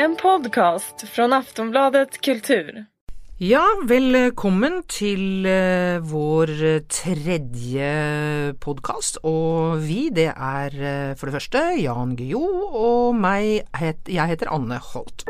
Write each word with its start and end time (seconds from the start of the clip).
En 0.00 0.16
podcast 0.16 1.08
från 1.08 1.32
Aftonbladet 1.32 2.20
Kultur. 2.20 2.84
Ja, 3.38 3.66
välkommen 3.84 4.82
till 4.86 5.46
eh, 5.46 5.98
vår 6.00 6.80
tredje 6.80 8.54
podcast. 8.60 9.16
Och 9.16 9.82
vi, 9.82 10.10
det 10.12 10.32
är 10.36 10.70
eh, 10.70 11.14
för 11.14 11.26
det 11.26 11.32
första 11.32 11.72
Jan 11.72 12.16
Guillou, 12.16 12.62
och 12.62 13.14
mig, 13.14 13.62
jag 14.04 14.26
heter 14.26 14.46
Anne 14.46 14.80
Holt. 14.94 15.24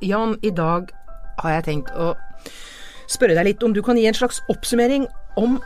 Jan, 0.00 0.38
idag 0.42 0.90
har 1.36 1.50
jag 1.50 1.64
tänkt 1.64 1.90
att 1.90 2.16
spørre 3.10 3.36
deg 3.38 3.50
litt 3.50 3.64
om 3.66 3.74
du 3.76 3.82
kan 3.84 3.98
gi 3.98 4.06
en 4.08 4.16
slags 4.16 4.42
oppsummering 4.52 5.06
om 5.40 5.58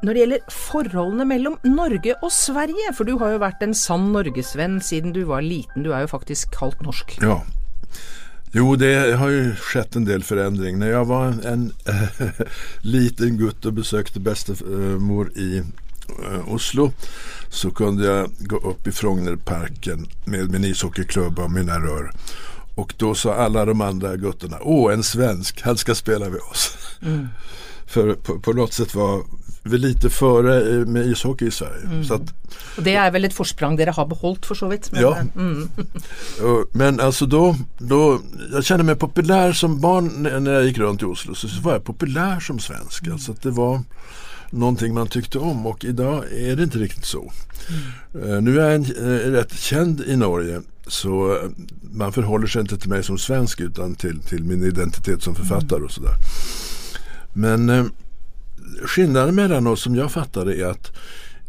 når 0.00 0.16
det 0.16 0.20
gjelder 0.22 0.52
forholdene 0.54 1.26
mellom 1.28 1.56
Norge 1.68 2.14
og 2.24 2.32
Sverige, 2.32 2.92
for 2.96 3.04
du 3.04 3.18
har 3.20 3.34
jo 3.34 3.42
vært 3.42 3.64
en 3.64 3.76
sann 3.76 4.08
norgesvenn 4.14 4.78
siden 4.80 5.12
du 5.12 5.26
var 5.28 5.44
liten, 5.44 5.84
du 5.84 5.92
er 5.92 6.06
jo 6.06 6.14
faktisk 6.14 6.56
halvt 6.62 6.80
norsk. 6.86 7.18
Ja. 7.20 7.42
Jo, 8.52 8.76
det 8.76 9.16
har 9.16 9.28
ju 9.28 9.54
skett 9.54 9.96
en 9.96 10.04
del 10.04 10.22
förändring. 10.22 10.78
När 10.78 10.90
jag 10.90 11.04
var 11.04 11.26
en 11.26 11.72
äh, 11.86 12.30
liten 12.80 13.38
gutt 13.38 13.66
och 13.66 13.72
besökte 13.72 14.20
bestemor 14.20 15.30
i 15.38 15.58
äh, 15.58 16.52
Oslo 16.54 16.92
så 17.48 17.70
kunde 17.70 18.06
jag 18.06 18.30
gå 18.38 18.56
upp 18.56 18.86
i 18.86 18.92
Frognerparken 18.92 20.06
med 20.24 20.50
min 20.50 20.64
ishockeyklubba 20.64 21.44
och 21.44 21.50
mina 21.50 21.78
rör. 21.78 22.10
Och 22.80 22.94
då 22.96 23.14
sa 23.14 23.34
alla 23.34 23.64
de 23.64 23.80
andra 23.80 24.16
gutterna, 24.16 24.58
åh 24.60 24.92
en 24.92 25.02
svensk, 25.02 25.62
han 25.62 25.76
ska 25.76 25.94
spela 25.94 26.28
med 26.28 26.40
oss. 26.50 26.76
Mm. 27.02 27.28
För 27.86 28.14
på, 28.14 28.40
på, 28.40 28.52
något 28.52 28.72
sätt 28.72 28.94
var 28.94 29.22
vi 29.62 29.78
lite 29.78 30.10
före 30.10 30.84
med 30.84 31.06
ishockey 31.06 31.46
i 31.46 31.50
Sverige. 31.50 31.84
Mm. 31.84 32.04
Så 32.04 32.14
att, 32.14 32.22
och 32.76 32.82
det 32.82 32.94
är 32.94 33.10
väl 33.10 33.24
ett 33.24 33.34
forsprang 33.34 33.76
dere 33.76 33.90
har 33.90 34.06
behållit 34.06 34.46
för 34.46 34.54
så 34.54 34.68
vitt. 34.68 34.92
Men, 34.92 35.02
ja. 35.02 35.18
Mm. 35.36 35.68
men 36.72 37.00
alltså 37.00 37.26
då, 37.26 37.56
då, 37.78 38.20
jag 38.52 38.64
kände 38.64 38.84
mig 38.84 38.96
populär 38.96 39.52
som 39.52 39.80
barn 39.80 40.22
när 40.44 40.52
jag 40.52 40.64
gick 40.64 40.78
runt 40.78 41.02
i 41.02 41.04
Oslo. 41.04 41.34
Så 41.34 41.48
var 41.62 41.72
jag 41.72 41.84
populär 41.84 42.40
som 42.40 42.58
svensk. 42.58 43.02
Mm. 43.02 43.12
Alltså 43.12 43.32
att 43.32 43.42
det 43.42 43.50
var 43.50 43.82
någonting 44.50 44.94
man 44.94 45.06
tyckte 45.06 45.38
om 45.38 45.66
och 45.66 45.84
idag 45.84 46.24
är 46.32 46.56
det 46.56 46.62
inte 46.62 46.78
riktigt 46.78 47.04
så. 47.04 47.32
Mm. 48.14 48.44
nu 48.44 48.60
är 48.60 48.64
jag 48.64 48.74
en, 48.74 48.96
uh, 48.96 49.32
rätt 49.32 49.58
känd 49.58 50.00
i 50.00 50.16
Norge 50.16 50.60
så 50.86 51.36
eh, 51.36 51.50
man 51.92 52.12
förhåller 52.12 52.46
sig 52.46 52.60
inte 52.60 52.78
till 52.78 52.90
mig 52.90 53.02
som 53.02 53.18
svensk 53.18 53.60
utan 53.60 53.94
till, 53.94 54.20
till 54.20 54.44
min 54.44 54.64
identitet 54.64 55.22
som 55.22 55.34
författare 55.34 55.82
och 55.82 55.90
sådär. 55.90 56.14
Men 57.32 57.68
eh, 57.68 57.84
skillnaden 58.84 59.34
mellan 59.34 59.66
oss 59.66 59.82
som 59.82 59.96
jag 59.96 60.12
fattar 60.12 60.44
det 60.44 60.60
är 60.60 60.66
att 60.66 60.92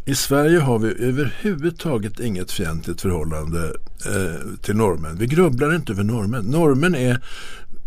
i 0.06 0.16
Sverige 0.16 0.60
har 0.60 0.80
vi 0.80 1.06
överhuvudtaget 1.08 2.20
inget 2.20 2.52
fientligt 2.52 3.02
förhållande 3.02 3.74
eh, 4.06 4.58
till 4.62 4.76
norrmän. 4.76 5.18
Vi 5.18 5.28
grubblar 5.28 5.76
inte 5.76 5.92
över 5.92 6.04
norrmän. 6.04 6.46
Normen 6.46 6.96
är 6.96 7.20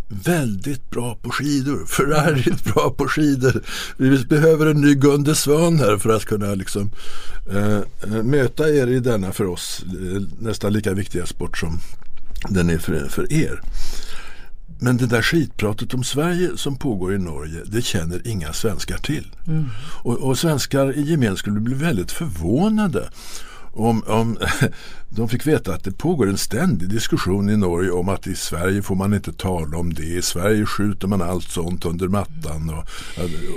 väldigt 0.08 0.90
bra 0.90 1.18
på 1.22 1.30
skidor. 1.30 1.86
Förargligt 1.86 2.64
bra 2.64 2.90
på 2.90 3.08
skidor. 3.08 3.62
Vi 3.96 4.24
behöver 4.24 4.66
en 4.66 4.80
ny 4.80 4.94
Gunde 4.94 5.34
Svan 5.34 5.78
här 5.78 5.96
för 5.96 6.10
att 6.10 6.24
kunna 6.24 6.54
liksom, 6.54 6.90
eh, 7.50 7.78
eh, 8.02 8.22
möta 8.22 8.68
er 8.68 8.86
i 8.86 9.00
denna 9.00 9.32
för 9.32 9.46
oss 9.46 9.84
eh, 9.88 10.22
nästan 10.38 10.72
lika 10.72 10.92
viktiga 10.92 11.26
sport 11.26 11.58
som 11.58 11.80
den 12.48 12.70
är 12.70 12.78
för, 12.78 13.08
för 13.08 13.32
er. 13.32 13.60
Men 14.78 14.96
det 14.96 15.06
där 15.06 15.22
skitpratet 15.22 15.94
om 15.94 16.04
Sverige 16.04 16.50
som 16.56 16.76
pågår 16.76 17.14
i 17.14 17.18
Norge, 17.18 17.60
det 17.66 17.82
känner 17.82 18.28
inga 18.28 18.52
svenskar 18.52 18.98
till. 18.98 19.26
Mm. 19.46 19.66
Och, 20.02 20.18
och, 20.18 20.38
svenskar 20.38 20.96
i 20.96 21.02
gemen 21.02 21.36
skulle 21.36 21.60
bli 21.60 21.74
väldigt 21.74 22.12
förvånade 22.12 23.08
om, 23.74 24.02
om 24.06 24.38
de 25.08 25.28
fick 25.28 25.46
veta 25.46 25.74
att 25.74 25.84
det 25.84 25.98
pågår 25.98 26.28
en 26.28 26.38
ständig 26.38 26.88
diskussion 26.88 27.50
i 27.50 27.56
Norge 27.56 27.90
om 27.90 28.08
att 28.08 28.26
i 28.26 28.34
Sverige 28.34 28.82
får 28.82 28.94
man 28.94 29.14
inte 29.14 29.32
tala 29.32 29.78
om 29.78 29.94
det. 29.94 30.02
I 30.02 30.22
Sverige 30.22 30.66
skjuter 30.66 31.08
man 31.08 31.22
allt 31.22 31.48
sånt 31.48 31.84
under 31.84 32.08
mattan. 32.08 32.70
Och, 32.70 32.78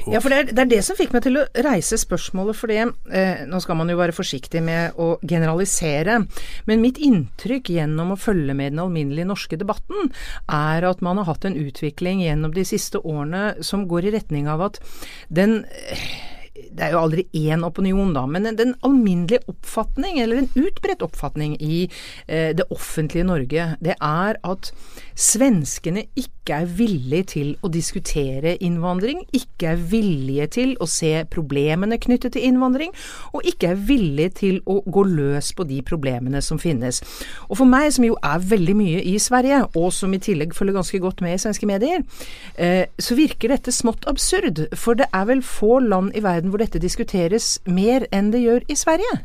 och 0.07 0.13
ja, 0.13 0.21
för 0.21 0.29
det 0.29 0.35
är, 0.35 0.43
det 0.51 0.61
är, 0.61 0.65
det 0.65 0.81
som 0.81 0.95
fick 0.95 1.11
mig 1.11 1.21
till 1.21 1.37
att 1.37 1.47
resa 1.53 1.97
spörsmålet 1.97 2.57
för 2.57 2.67
det. 2.67 2.79
Eh, 3.11 3.47
nu 3.47 3.61
ska 3.61 3.73
man 3.73 3.89
ju 3.89 3.95
vara 3.95 4.11
försiktig 4.11 4.63
med 4.63 4.91
att 4.99 5.29
generalisera. 5.29 6.25
Men 6.63 6.81
mitt 6.81 6.97
intryck 6.97 7.69
genom 7.69 8.11
att 8.11 8.21
följa 8.21 8.53
med 8.53 8.71
den 8.71 8.79
allmänna 8.79 9.23
norska 9.23 9.57
debatten 9.57 10.09
är 10.47 10.83
att 10.83 11.01
man 11.01 11.17
har 11.17 11.25
haft 11.25 11.45
en 11.45 11.55
utveckling 11.55 12.21
genom 12.21 12.53
de 12.53 12.65
sista 12.65 12.99
åren 12.99 13.63
som 13.63 13.87
går 13.87 14.05
i 14.05 14.11
riktning 14.11 14.49
av 14.49 14.61
att 14.61 14.81
den 15.27 15.65
eh, 15.65 16.36
det 16.77 16.85
er 16.85 16.93
jo 16.93 17.01
aldri 17.01 17.25
én 17.35 17.65
opinion, 17.65 18.13
da, 18.15 18.25
men 18.29 18.47
den 18.57 18.75
alminnelige 18.85 19.41
oppfatning, 19.49 20.19
eller 20.21 20.43
en 20.43 20.51
utbredt 20.55 21.05
oppfatning 21.05 21.57
i 21.57 21.87
eh, 22.27 22.53
det 22.57 22.67
offentlige 22.73 23.27
Norge, 23.27 23.69
det 23.83 23.97
er 23.97 24.39
at 24.45 24.71
svenskene 25.17 26.05
ikke 26.47 26.61
er 26.63 26.69
villige 26.79 27.23
til 27.27 27.49
å 27.59 27.67
diskutere 27.67 28.53
innvandring, 28.63 29.25
ikke 29.35 29.73
er 29.73 29.81
villige 29.91 30.47
til 30.55 30.69
å 30.79 30.87
se 30.87 31.25
problemene 31.27 31.97
knyttet 31.99 32.37
til 32.37 32.45
innvandring, 32.47 32.93
og 33.35 33.43
ikke 33.43 33.73
er 33.73 33.81
villige 33.89 34.29
til 34.39 34.61
å 34.63 34.79
gå 34.87 35.03
løs 35.03 35.51
på 35.57 35.65
de 35.67 35.81
problemene 35.83 36.39
som 36.41 36.59
finnes. 36.59 37.01
Og 37.49 37.59
for 37.59 37.67
meg, 37.67 37.89
som 37.91 38.07
jo 38.07 38.15
er 38.23 38.39
veldig 38.39 38.77
mye 38.79 39.03
i 39.03 39.17
Sverige, 39.19 39.65
og 39.75 39.91
som 39.91 40.13
i 40.15 40.21
tillegg 40.23 40.55
følger 40.55 40.79
ganske 40.79 41.01
godt 41.03 41.23
med 41.25 41.35
i 41.35 41.41
svenske 41.43 41.67
medier, 41.67 42.05
eh, 42.55 42.85
så 42.99 43.17
virker 43.19 43.51
dette 43.51 43.75
smått 43.75 44.07
absurd, 44.07 44.69
for 44.71 44.95
det 44.95 45.09
er 45.11 45.27
vel 45.27 45.43
få 45.43 45.81
land 45.83 46.15
i 46.15 46.23
verden 46.23 46.53
hvor 46.53 46.63
dette 46.63 46.79
diskuteres 46.79 47.57
mer 47.67 48.07
enn 48.15 48.31
det 48.31 48.45
gjør 48.45 48.71
i 48.71 48.79
Sverige? 48.79 49.19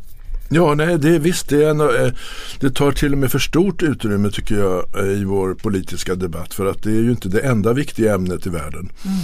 Ja, 0.54 0.74
nej, 0.74 0.98
det 0.98 1.18
visst, 1.18 1.48
det, 1.48 1.64
är 1.64 1.70
en, 1.70 1.80
eh, 1.80 2.12
det 2.60 2.70
tar 2.70 2.92
till 2.92 3.12
och 3.12 3.18
med 3.18 3.32
för 3.32 3.38
stort 3.38 3.82
utrymme 3.82 4.30
tycker 4.30 4.54
jag 4.54 4.84
eh, 4.98 5.20
i 5.20 5.24
vår 5.24 5.54
politiska 5.54 6.14
debatt 6.14 6.54
för 6.54 6.66
att 6.66 6.82
det 6.82 6.90
är 6.90 7.00
ju 7.02 7.10
inte 7.10 7.28
det 7.28 7.40
enda 7.40 7.72
viktiga 7.72 8.14
ämnet 8.14 8.46
i 8.46 8.50
världen. 8.50 8.92
Mm. 9.04 9.16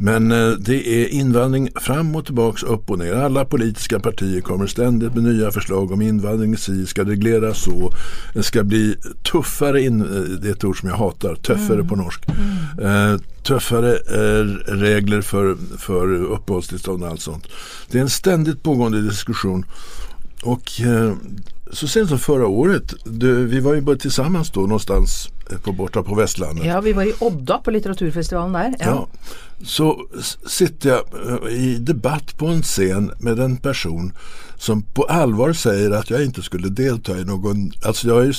Men 0.00 0.32
eh, 0.32 0.50
det 0.50 0.88
är 0.88 1.08
invandring 1.08 1.68
fram 1.80 2.16
och 2.16 2.24
tillbaks, 2.24 2.62
upp 2.62 2.90
och 2.90 2.98
ner. 2.98 3.12
Alla 3.12 3.44
politiska 3.44 4.00
partier 4.00 4.40
kommer 4.40 4.66
ständigt 4.66 5.14
med 5.14 5.24
nya 5.24 5.50
förslag 5.50 5.92
om 5.92 6.02
invandring 6.02 6.56
si 6.56 6.86
ska 6.86 7.04
regleras 7.04 7.62
så. 7.62 7.92
Det 8.34 8.42
ska 8.42 8.64
bli 8.64 8.96
tuffare, 9.32 9.82
in, 9.82 9.98
det 10.42 10.48
är 10.48 10.52
ett 10.52 10.64
ord 10.64 10.80
som 10.80 10.88
jag 10.88 10.96
hatar, 10.96 11.34
tuffare 11.34 11.74
mm. 11.74 11.88
på 11.88 11.96
norsk. 11.96 12.24
Mm. 12.28 13.12
Eh, 13.12 13.20
tuffare 13.42 13.92
eh, 13.92 14.44
regler 14.74 15.20
för, 15.20 15.56
för 15.78 16.14
uppehållstillstånd 16.14 17.02
och 17.02 17.08
allt 17.08 17.20
sånt. 17.20 17.46
Det 17.90 17.98
är 17.98 18.02
en 18.02 18.10
ständigt 18.10 18.62
pågående 18.62 19.02
diskussion 19.02 19.64
och 20.42 20.80
eh, 20.80 21.14
så 21.72 21.88
sent 21.88 22.08
som 22.08 22.18
förra 22.18 22.46
året, 22.46 22.94
du, 23.04 23.46
vi 23.46 23.60
var 23.60 23.74
ju 23.74 23.80
bara 23.80 23.96
tillsammans 23.96 24.50
då 24.50 24.60
någonstans 24.60 25.28
eh, 25.50 25.58
på, 25.58 25.72
borta 25.72 26.02
på 26.02 26.14
västlandet. 26.14 26.66
Ja, 26.66 26.80
vi 26.80 26.92
var 26.92 27.02
i 27.02 27.12
Odda 27.18 27.58
på 27.58 27.70
litteraturfestivalen 27.70 28.52
där. 28.52 28.74
Ja. 28.78 28.86
ja. 28.86 29.08
Så 29.64 30.06
sitter 30.46 30.88
jag 30.88 31.00
eh, 31.26 31.52
i 31.52 31.78
debatt 31.78 32.38
på 32.38 32.46
en 32.46 32.62
scen 32.62 33.12
med 33.18 33.38
en 33.38 33.56
person 33.56 34.12
som 34.56 34.82
på 34.82 35.02
allvar 35.02 35.52
säger 35.52 35.90
att 35.90 36.10
jag 36.10 36.24
inte 36.24 36.42
skulle 36.42 36.68
delta 36.68 37.18
i 37.18 37.24
någon, 37.24 37.72
alltså 37.84 38.08
jag 38.08 38.20
är 38.20 38.24
ju 38.24 38.32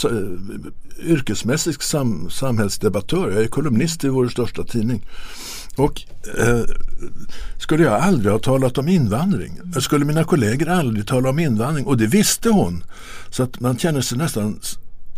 yrkesmässig 1.04 1.84
sam, 1.84 2.30
samhällsdebattör, 2.30 3.32
jag 3.32 3.44
är 3.44 3.48
kolumnist 3.48 4.04
i 4.04 4.10
vår 4.10 4.28
största 4.28 4.64
tidning. 4.64 5.06
Och 5.76 6.02
eh, 6.38 6.62
skulle 7.58 7.84
jag 7.84 7.94
aldrig 7.94 8.32
ha 8.32 8.40
talat 8.40 8.78
om 8.78 8.88
invandring. 8.88 9.60
Skulle 9.80 10.06
mina 10.06 10.24
kollegor 10.24 10.70
aldrig 10.70 11.08
tala 11.08 11.30
om 11.30 11.40
invandring 11.40 11.86
och 11.86 11.98
det 11.98 12.08
visste 12.08 12.50
hon. 12.50 12.84
Så 13.30 13.44
att 13.44 13.60
man 13.60 13.78
känner 13.78 14.02
sig 14.02 14.18
nästan 14.18 14.60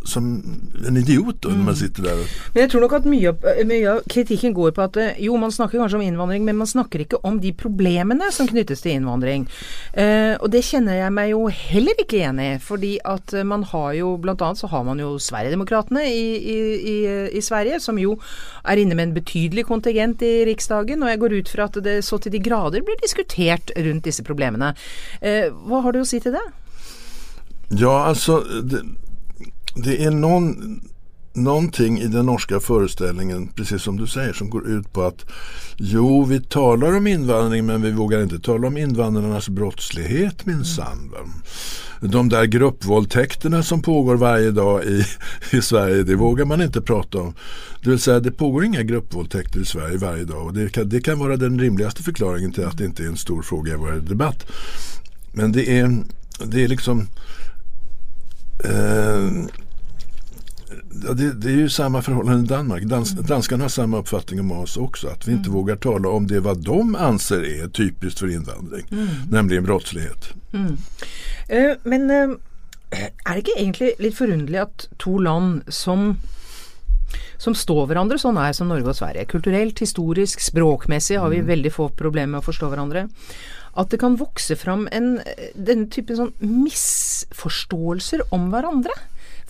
som 0.03 0.44
en 0.88 0.97
idiot 0.97 1.35
då, 1.39 1.50
mm. 1.50 1.59
när 1.59 1.66
man 1.66 1.75
sitter 1.75 2.03
där. 2.03 2.16
Men 2.53 2.62
jag 2.62 2.69
tror 2.72 2.81
nog 2.81 2.94
att 2.94 3.06
mycket, 3.06 3.88
av 3.89 4.01
kritiken 4.09 4.53
går 4.53 4.72
på 4.72 4.81
att 4.81 4.97
eh, 4.97 5.09
jo, 5.17 5.38
man 5.38 5.51
snackar 5.51 5.79
kanske 5.79 5.95
om 5.95 6.01
invandring, 6.01 6.45
men 6.45 6.57
man 6.57 6.67
snackar 6.67 7.00
inte 7.00 7.16
om 7.16 7.41
de 7.41 7.53
problemen 7.53 8.22
som 8.31 8.47
knyttes 8.47 8.81
till 8.81 8.91
invandring. 8.91 9.49
Eh, 9.93 10.34
och 10.34 10.49
det 10.49 10.61
känner 10.61 10.96
jag 10.96 11.14
mig 11.14 11.29
ju 11.29 11.49
heller 11.49 11.99
inte 11.99 12.16
igen 12.16 12.40
i, 12.40 12.59
för 12.59 12.79
att 13.03 13.34
eh, 13.34 13.43
man 13.43 13.64
har 13.64 13.93
ju, 13.93 14.17
bland 14.17 14.41
annat 14.41 14.58
så 14.58 14.67
har 14.67 14.84
man 14.84 14.99
ju 14.99 15.20
Sverigedemokraterna 15.20 16.03
i, 16.03 16.35
i, 16.35 16.58
i, 16.90 17.29
i 17.37 17.41
Sverige, 17.41 17.79
som 17.79 17.99
ju 17.99 18.17
är 18.64 18.78
inne 18.78 18.96
med 18.96 19.03
en 19.03 19.14
betydlig 19.14 19.66
kontingent 19.66 20.22
i 20.22 20.46
riksdagen, 20.46 21.03
och 21.03 21.09
jag 21.09 21.20
går 21.20 21.34
ut 21.34 21.49
för 21.49 21.58
att 21.58 21.73
det 21.73 22.02
så 22.02 22.17
till 22.17 22.31
de 22.31 22.37
grader 22.37 22.81
blir 22.81 23.02
diskuterat 23.02 23.72
runt 23.76 24.03
dessa 24.03 24.23
problemen. 24.23 24.61
Eh, 24.61 25.46
vad 25.52 25.84
har 25.84 25.91
du 25.91 26.02
att 26.02 26.08
säga 26.08 26.22
till 26.22 26.31
det? 26.31 26.52
Ja, 27.70 28.03
alltså 28.05 28.40
det, 28.40 28.81
det 29.76 30.03
är 30.03 30.12
någon 30.12 30.82
någonting 31.34 32.00
i 32.00 32.08
den 32.08 32.26
norska 32.26 32.59
föreställningen, 32.59 33.47
precis 33.47 33.82
som 33.82 33.97
du 33.97 34.08
säger, 34.08 34.34
som 34.34 34.50
går 34.50 34.70
ut 34.70 34.94
på 34.94 35.03
att 35.03 35.26
jo, 35.78 36.23
vi 36.23 36.40
talar 36.40 36.97
om 36.97 37.08
invandring 37.08 37.66
men 37.66 37.82
vi 37.82 37.91
vågar 37.91 38.23
inte 38.23 38.40
tala 38.40 38.68
om 38.68 38.78
invandrarnas 38.78 39.50
brottslighet 39.50 40.46
minsann. 40.46 41.12
Mm. 41.16 42.12
De 42.12 42.29
där 42.29 42.46
gruppvåldtäkterna 42.46 43.64
som 43.64 43.82
pågår 43.82 44.16
varje 44.16 44.52
dag 44.52 44.84
i, 44.84 45.06
i 45.52 45.62
Sverige, 45.62 46.03
det 46.03 46.16
vågar 46.16 46.46
man 46.46 46.62
inte 46.62 46.82
prata 46.82 47.17
om. 47.17 47.34
Det 47.84 47.90
vill 47.90 48.00
säga, 48.00 48.20
det 48.20 48.32
pågår 48.32 48.66
inga 48.66 48.84
gruppvåldtäkter 48.84 49.59
i 49.59 49.66
Sverige 49.66 49.97
varje 49.97 50.24
dag 50.24 50.46
och 50.46 50.53
det 50.53 50.70
kan, 50.70 50.90
det 50.90 51.02
kan 51.02 51.20
vara 51.20 51.38
den 51.38 51.59
rimligaste 51.59 52.03
förklaringen 52.03 52.52
till 52.52 52.66
att 52.66 52.78
det 52.78 52.85
inte 52.85 53.03
är 53.03 53.08
en 53.08 53.17
stor 53.17 53.41
fråga 53.41 53.74
i 53.74 53.76
vår 53.76 53.91
debatt. 53.91 54.46
Men 55.34 55.52
det 55.52 55.79
är, 55.79 56.03
det 56.46 56.64
är 56.64 56.67
liksom 56.67 57.08
eh, 58.64 59.46
det, 60.93 61.34
det, 61.34 61.47
är 61.47 61.55
ju 61.55 61.70
samma 61.70 62.02
förhållande 62.02 62.43
i 62.43 62.47
Danmark. 62.47 62.84
Dans, 62.84 63.11
mm. 63.11 63.26
Danskarna 63.26 63.64
har 63.64 63.70
samma 63.70 63.97
uppfattning 63.97 64.40
om 64.40 64.52
oss 64.52 64.78
också. 64.78 65.08
Att 65.08 65.28
vi 65.28 65.32
inte 65.32 65.49
mm. 65.49 65.53
vågar 65.53 65.76
tala 65.76 66.09
om 66.09 66.28
det 66.28 66.40
vad 66.40 66.64
de 66.64 66.96
anser 66.96 67.64
är 67.64 67.67
typiskt 67.67 68.20
för 68.20 68.32
invandring. 68.32 68.85
Mm. 68.91 69.08
Nämligen 69.29 69.64
brottslighet. 69.64 70.29
Uh, 70.53 71.72
men 71.84 72.11
uh, 72.11 72.38
er 72.91 73.34
det 73.34 73.43
ikke 73.43 73.58
egentlig 73.58 73.93
litt 73.99 74.17
forunderlig 74.17 74.61
at 74.66 74.88
to 74.99 75.17
land 75.17 75.64
som 75.67 76.16
som 77.41 77.55
står 77.58 77.88
hverandre 77.90 78.20
så 78.22 78.32
nær 78.32 78.53
som 78.55 78.70
Norge 78.70 78.91
og 78.91 78.96
Sverige. 78.96 79.26
Kulturelt, 79.28 79.79
historisk, 79.82 80.40
språkmessig 80.43 81.17
har 81.20 81.32
vi 81.34 81.41
mm. 81.41 81.47
veldig 81.47 81.72
få 81.73 81.90
problemer 81.97 82.35
med 82.35 82.43
å 82.43 82.46
forstå 82.46 82.70
hverandre. 82.72 83.08
At 83.82 83.91
det 83.91 83.99
kan 84.02 84.20
vokse 84.20 84.55
fram 84.59 84.85
en, 84.91 85.16
denne 85.55 85.90
typen 85.91 86.20
sånn 86.20 86.34
misforståelser 86.40 88.28
om 88.35 88.49
hverandre. 88.53 88.96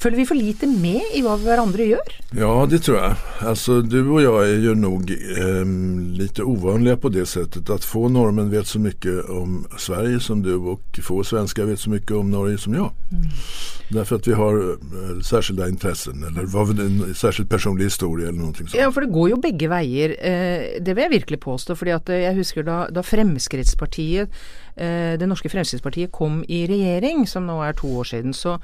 Följer 0.01 0.19
vi 0.19 0.25
för 0.25 0.35
lite 0.35 0.67
med 0.67 1.01
i 1.13 1.21
vad 1.21 1.39
varandra 1.39 1.83
gör? 1.83 1.99
Ja, 2.31 2.67
det 2.69 2.79
tror 2.79 2.97
jag. 2.97 3.15
Alltså 3.39 3.81
du 3.81 4.09
och 4.09 4.21
jag 4.21 4.49
är 4.49 4.57
ju 4.57 4.75
nog 4.75 5.11
eh, 5.11 5.65
lite 6.17 6.43
ovanliga 6.43 6.97
på 6.97 7.09
det 7.09 7.25
sättet 7.25 7.69
att 7.69 7.83
få 7.83 8.09
norrmän 8.09 8.49
vet 8.49 8.67
så 8.67 8.79
mycket 8.79 9.29
om 9.29 9.67
Sverige 9.77 10.19
som 10.19 10.41
du 10.41 10.55
och 10.55 10.99
få 11.03 11.23
svenskar 11.23 11.65
vet 11.65 11.79
så 11.79 11.89
mycket 11.89 12.11
om 12.11 12.31
Norge 12.31 12.57
som 12.57 12.73
jag. 12.73 12.91
Mm. 13.11 13.23
Därför 13.89 14.15
att 14.15 14.27
vi 14.27 14.33
har 14.33 14.71
eh, 14.71 15.19
särskilda 15.21 15.69
intressen 15.69 16.23
eller 16.23 16.43
vad 16.45 16.79
en 16.79 17.15
särskild 17.15 17.49
personlig 17.49 17.83
historia 17.83 18.27
eller 18.27 18.39
någonting 18.39 18.67
sånt. 18.67 18.83
Ja, 18.83 18.91
för 18.91 19.01
det 19.01 19.07
går 19.07 19.29
ju 19.29 19.35
bägge 19.35 19.67
vägar. 19.67 20.09
Eh, 20.09 20.61
det 20.81 20.93
vill 20.93 21.03
jag 21.03 21.09
verkligen 21.09 21.41
påstå. 21.41 21.75
För 21.75 21.85
att 21.85 22.09
jag 22.09 22.33
husker 22.33 22.63
då, 22.63 22.87
då 22.91 23.03
Fremskrittspartiet, 23.03 24.29
Eh, 24.81 25.13
det 25.19 25.27
Norske 25.29 25.49
Fremskrittspartiet 25.49 26.11
kom 26.11 26.41
i 26.47 26.65
regering, 26.67 27.27
som 27.27 27.47
nu 27.47 27.53
är 27.53 27.73
två 27.73 27.97
år 27.97 28.03
sedan, 28.03 28.33
så 28.33 28.59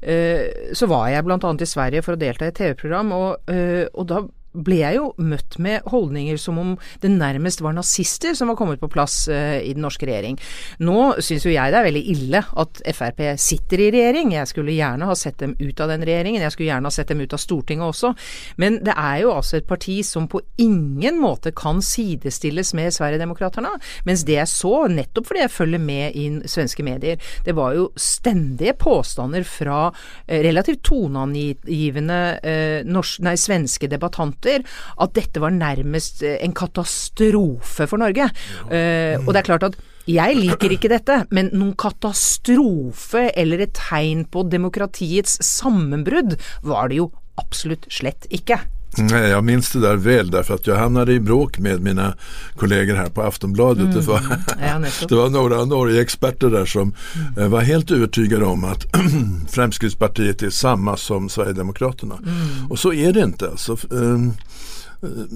Eh, 0.00 0.72
så 0.72 0.86
var 0.86 1.08
jeg 1.10 1.24
bl.a. 1.26 1.54
i 1.60 1.66
Sverige 1.66 2.04
for 2.06 2.14
å 2.14 2.20
delta 2.20 2.46
i 2.46 2.52
et 2.52 2.58
TV-program, 2.58 3.12
og, 3.16 3.50
eh, 3.50 3.86
og 3.94 4.06
da 4.06 4.22
ble 4.64 4.80
jeg 4.82 4.98
jo 4.98 5.10
møtt 5.22 5.58
med 5.62 5.86
holdninger 5.90 6.38
som 6.40 6.58
om 6.60 6.74
det 7.02 7.10
nærmest 7.12 7.62
var 7.64 7.76
nazister 7.76 8.36
som 8.38 8.50
var 8.52 8.58
kommet 8.58 8.80
på 8.82 8.90
plass 8.92 9.26
uh, 9.30 9.58
i 9.58 9.74
den 9.76 9.84
norske 9.84 10.08
regjering. 10.08 10.38
Nå 10.84 10.98
syns 11.24 11.46
jo 11.46 11.54
jeg 11.54 11.72
det 11.72 11.80
er 11.80 11.88
veldig 11.88 12.04
ille 12.14 12.42
at 12.62 12.82
Frp 12.98 13.22
sitter 13.40 13.82
i 13.82 13.90
regjering. 13.94 14.34
Jeg 14.36 14.50
skulle 14.50 14.76
gjerne 14.76 15.08
ha 15.08 15.16
sett 15.18 15.38
dem 15.42 15.54
ut 15.58 15.80
av 15.82 15.92
den 15.92 16.04
regjeringen. 16.06 16.42
Jeg 16.44 16.54
skulle 16.54 16.70
gjerne 16.70 16.90
ha 16.90 16.94
sett 16.94 17.12
dem 17.12 17.22
ut 17.22 17.34
av 17.34 17.42
Stortinget 17.42 17.88
også. 17.88 18.12
Men 18.60 18.80
det 18.84 18.94
er 18.94 19.22
jo 19.24 19.34
altså 19.34 19.58
et 19.58 19.68
parti 19.68 20.00
som 20.06 20.28
på 20.30 20.42
ingen 20.62 21.20
måte 21.22 21.52
kan 21.56 21.82
sidestilles 21.84 22.74
med 22.78 22.94
Sverigedemokraterna. 22.94 23.74
Mens 24.08 24.24
det 24.28 24.38
jeg 24.38 24.50
så, 24.50 24.74
nettopp 24.92 25.28
fordi 25.28 25.44
jeg 25.44 25.54
følger 25.54 25.82
med 25.82 26.16
i 26.18 26.26
svenske 26.48 26.84
medier, 26.86 27.20
det 27.44 27.54
var 27.58 27.76
jo 27.76 27.88
stendige 27.98 28.74
påstander 28.78 29.44
fra 29.48 29.88
eh, 30.26 30.40
relativt 30.46 30.84
toneangivende 30.88 32.20
uh, 32.42 33.08
nei, 33.24 33.34
svenske 33.38 33.90
debattanter 33.90 34.47
måter 34.48 34.64
at 34.98 35.14
dette 35.16 35.42
var 35.42 35.54
nærmest 35.54 36.22
eh, 36.22 36.38
en 36.44 36.54
katastrofe 36.56 37.86
for 37.88 38.00
Norge. 38.00 38.28
Uh, 38.68 39.18
og 39.24 39.32
det 39.32 39.42
er 39.42 39.48
klart 39.48 39.68
at 39.68 39.78
jeg 40.08 40.38
liker 40.38 40.72
ikke 40.72 40.88
dette, 40.88 41.18
men 41.34 41.50
noen 41.52 41.74
katastrofe 41.76 43.28
eller 43.36 43.66
et 43.66 43.74
tegn 43.76 44.24
på 44.24 44.46
demokratiets 44.48 45.36
sammenbrudd 45.44 46.38
var 46.64 46.88
det 46.88 47.02
jo 47.02 47.10
absolutt 47.38 47.84
slett 47.92 48.24
ikke. 48.32 48.56
Nej, 48.96 49.28
jag 49.28 49.44
minns 49.44 49.70
det 49.70 49.80
där 49.80 49.96
väl 49.96 50.30
därför 50.30 50.54
att 50.54 50.66
jag 50.66 50.76
hamnade 50.76 51.12
i 51.12 51.20
bråk 51.20 51.58
med 51.58 51.80
mina 51.80 52.14
kollegor 52.56 52.94
här 52.94 53.08
på 53.08 53.22
Aftonbladet. 53.22 53.84
Mm. 53.84 53.94
Det, 53.94 54.00
var, 54.00 54.20
ja, 54.60 55.06
det 55.08 55.14
var 55.14 55.28
några 55.28 55.64
Norge-experter 55.64 56.50
där 56.50 56.66
som 56.66 56.94
mm. 57.36 57.50
var 57.50 57.60
helt 57.60 57.90
övertygade 57.90 58.44
om 58.44 58.64
att 58.64 58.86
Fremskrittspartiet 59.50 60.42
är 60.42 60.50
samma 60.50 60.96
som 60.96 61.28
Sverigedemokraterna. 61.28 62.14
Mm. 62.14 62.70
Och 62.70 62.78
så 62.78 62.92
är 62.92 63.12
det 63.12 63.20
inte. 63.20 63.50
Alltså, 63.50 63.76
um, 63.90 64.32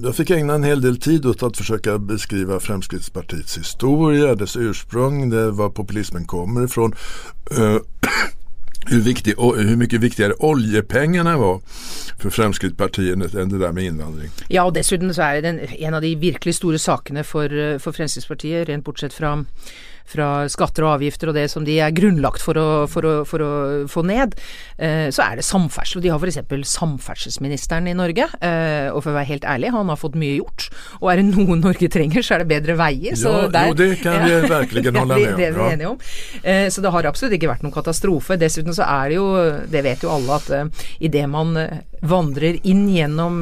jag 0.03 0.15
fick 0.15 0.29
ägna 0.29 0.53
en 0.53 0.63
hel 0.63 0.81
del 0.81 0.99
tid 0.99 1.25
åt 1.25 1.43
att 1.43 1.57
försöka 1.57 1.97
beskriva 1.97 2.59
Fremskrittspartiets 2.59 3.57
historia, 3.57 4.35
dess 4.35 4.55
ursprung, 4.55 5.29
det 5.29 5.51
var 5.51 5.69
populismen 5.69 6.25
kommer 6.25 6.65
ifrån. 6.65 6.95
Uh, 7.59 7.77
hur, 8.85 9.01
viktig, 9.01 9.33
hur 9.37 9.75
mycket 9.75 10.01
viktigare 10.01 10.33
oljepengarna 10.33 11.37
var 11.37 11.61
för 12.19 12.29
Fremskrittspartiet 12.29 13.33
än 13.35 13.49
det 13.49 13.57
där 13.57 13.71
med 13.71 13.83
invandring. 13.83 14.29
Ja, 14.47 14.63
och 14.63 14.73
dessutom 14.73 15.13
så 15.13 15.21
är 15.21 15.41
det 15.41 15.47
en 15.79 15.93
av 15.93 16.01
de 16.01 16.15
verkligt 16.15 16.55
stora 16.55 16.77
sakerna 16.77 17.23
för, 17.23 17.73
eh, 17.73 17.79
för 17.79 17.91
Fremskrittspartiet, 17.91 18.69
rent 18.69 18.85
bortsett 18.85 19.13
från 19.13 19.45
fra 20.09 20.45
skatter 20.51 20.85
og 20.85 20.97
avgifter 20.97 21.31
og 21.31 21.37
det 21.37 21.45
som 21.51 21.65
de 21.65 21.77
er 21.81 21.93
grunnlagt 21.95 22.43
for 22.43 22.59
å, 22.59 22.67
for 22.91 23.07
å, 23.07 23.13
for 23.27 23.43
å 23.43 23.51
få 23.91 24.03
ned, 24.07 24.35
eh, 24.77 25.07
så 25.13 25.25
er 25.25 25.39
det 25.39 25.47
samferdsel. 25.47 26.03
De 26.03 26.11
har 26.13 26.21
f.eks. 26.21 26.41
samferdselsministeren 26.73 27.89
i 27.91 27.95
Norge. 27.97 28.27
Eh, 28.43 28.89
og 28.91 29.01
for 29.01 29.13
å 29.13 29.17
være 29.17 29.31
helt 29.31 29.47
ærlig, 29.49 29.71
han 29.75 29.91
har 29.91 29.99
fått 29.99 30.17
mye 30.19 30.37
gjort. 30.37 30.69
Og 31.01 31.09
er 31.11 31.21
det 31.21 31.27
noe 31.31 31.59
Norge 31.59 31.89
trenger, 31.93 32.25
så 32.25 32.37
er 32.37 32.43
det 32.43 32.51
bedre 32.51 32.77
veier. 32.79 33.15
Ja, 33.15 33.47
der, 33.53 33.71
jo, 33.71 33.79
det 33.79 33.89
kan 34.03 34.19
ja, 34.27 34.41
vi 34.43 34.51
virkelig 34.51 34.85
holde 34.99 35.07
med 35.07 35.31
om. 35.33 35.39
det 35.39 35.47
er 35.49 35.57
vi 35.57 35.69
enige 35.71 35.93
om. 35.93 36.03
Eh, 36.43 36.67
så 36.73 36.83
det 36.83 36.93
har 36.95 37.09
absolutt 37.09 37.37
ikke 37.39 37.51
vært 37.53 37.65
noen 37.65 37.75
katastrofe. 37.75 38.39
Dessuten 38.41 38.75
så 38.75 38.87
er 38.87 39.13
det 39.13 39.19
jo, 39.21 39.27
det 39.71 39.85
vet 39.85 40.05
jo 40.05 40.13
alle, 40.13 40.39
at 40.39 41.03
idet 41.03 41.25
man 41.31 41.55
vandrer 42.07 42.59
inn 42.67 42.85
gjennom 42.91 43.41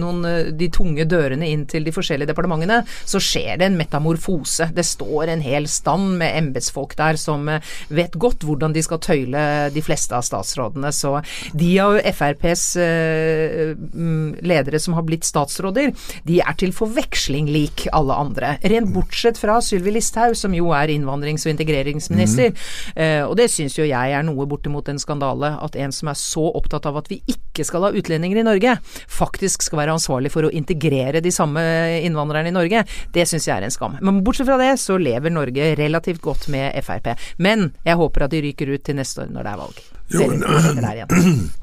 noen, 0.00 0.24
de 0.56 0.68
tunge 0.72 1.06
dørene 1.08 1.46
inn 1.48 1.64
til 1.70 1.86
de 1.86 1.94
forskjellige 1.94 2.30
departementene, 2.32 2.80
så 3.08 3.20
skjer 3.22 3.60
det 3.60 3.68
en 3.68 3.78
metamorfose. 3.78 4.70
Det 4.74 4.84
står 4.86 5.32
en 5.32 5.44
hel 5.44 5.68
stand 5.70 6.16
med 6.20 6.36
embetsfolk 6.38 6.96
der 6.98 7.18
som 7.20 7.48
eh, 7.48 7.64
vet 7.92 8.16
godt 8.20 8.44
hvordan 8.46 8.74
de 8.74 8.82
skal 8.84 9.00
tøyle 9.02 9.44
de 9.74 9.84
fleste 9.84 10.16
av 10.16 10.24
statsrådene. 10.26 10.92
Så 10.94 11.16
de 11.56 11.70
av 11.82 11.98
FrPs 12.10 12.64
eh, 12.82 13.74
mm, 13.76 14.40
ledere 14.46 14.80
som 14.82 14.96
har 14.98 15.06
blitt 15.06 15.28
statsråder, 15.28 15.92
de 16.26 16.40
er 16.42 16.58
til 16.60 16.74
forveksling 16.76 17.50
lik 17.50 17.86
alle 17.96 18.16
andre. 18.16 18.54
Rent 18.72 18.92
bortsett 18.94 19.40
fra 19.40 19.60
Sylvi 19.64 19.94
Listhaug, 19.94 20.36
som 20.38 20.54
jo 20.56 20.72
er 20.76 20.92
innvandrings- 20.92 21.46
og 21.46 21.54
integreringsminister. 21.54 22.50
Mm. 22.50 23.28
Og 23.30 23.34
det 23.38 23.48
syns 23.52 23.76
jo 23.78 23.86
jeg 23.86 24.14
er 24.14 24.24
noe 24.26 24.46
bortimot 24.48 24.88
en 24.90 25.00
skandale. 25.00 25.52
At 25.64 25.76
en 25.78 25.92
som 25.94 26.10
er 26.10 26.18
så 26.18 26.44
opptatt 26.58 26.86
av 26.88 26.98
at 27.00 27.10
vi 27.10 27.20
ikke 27.30 27.64
skal 27.66 27.86
ha 27.86 27.92
utlendinger 28.00 28.42
i 28.42 28.46
Norge, 28.46 28.76
faktisk 29.08 29.66
skal 29.66 29.82
være 29.84 29.96
ansvarlig 29.98 30.32
for 30.34 30.48
å 30.48 30.52
integrere 30.54 31.22
de 31.24 31.32
samme 31.34 31.62
innvandrerne 32.00 32.50
i 32.50 32.56
Norge. 32.56 32.84
Det 33.14 33.26
syns 33.28 33.48
jeg 33.48 33.56
er 33.56 33.68
en 33.68 33.74
skam. 33.74 33.96
Men 34.00 34.22
bortsett 34.26 34.48
fra 34.48 34.58
det, 34.60 34.72
så 34.82 34.98
lever 35.00 35.34
Norge 35.34 35.72
relativt 35.78 36.22
godt 36.24 36.48
med 36.52 36.74
Frp. 36.84 37.12
Men 37.38 37.70
jeg 37.86 38.00
håper 38.00 38.26
at 38.26 38.34
de 38.34 38.44
ryker 38.48 38.74
ut 38.74 38.84
til 38.86 39.00
neste 39.00 39.24
år 39.24 39.34
når 39.34 39.46
det 39.46 39.54
er 39.54 39.64
valg. 39.64 39.82
Jo, 40.10 40.26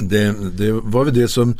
det, 0.00 0.34
det, 0.56 0.72
var 0.72 1.04
väl 1.04 1.14
det 1.14 1.28
som 1.28 1.56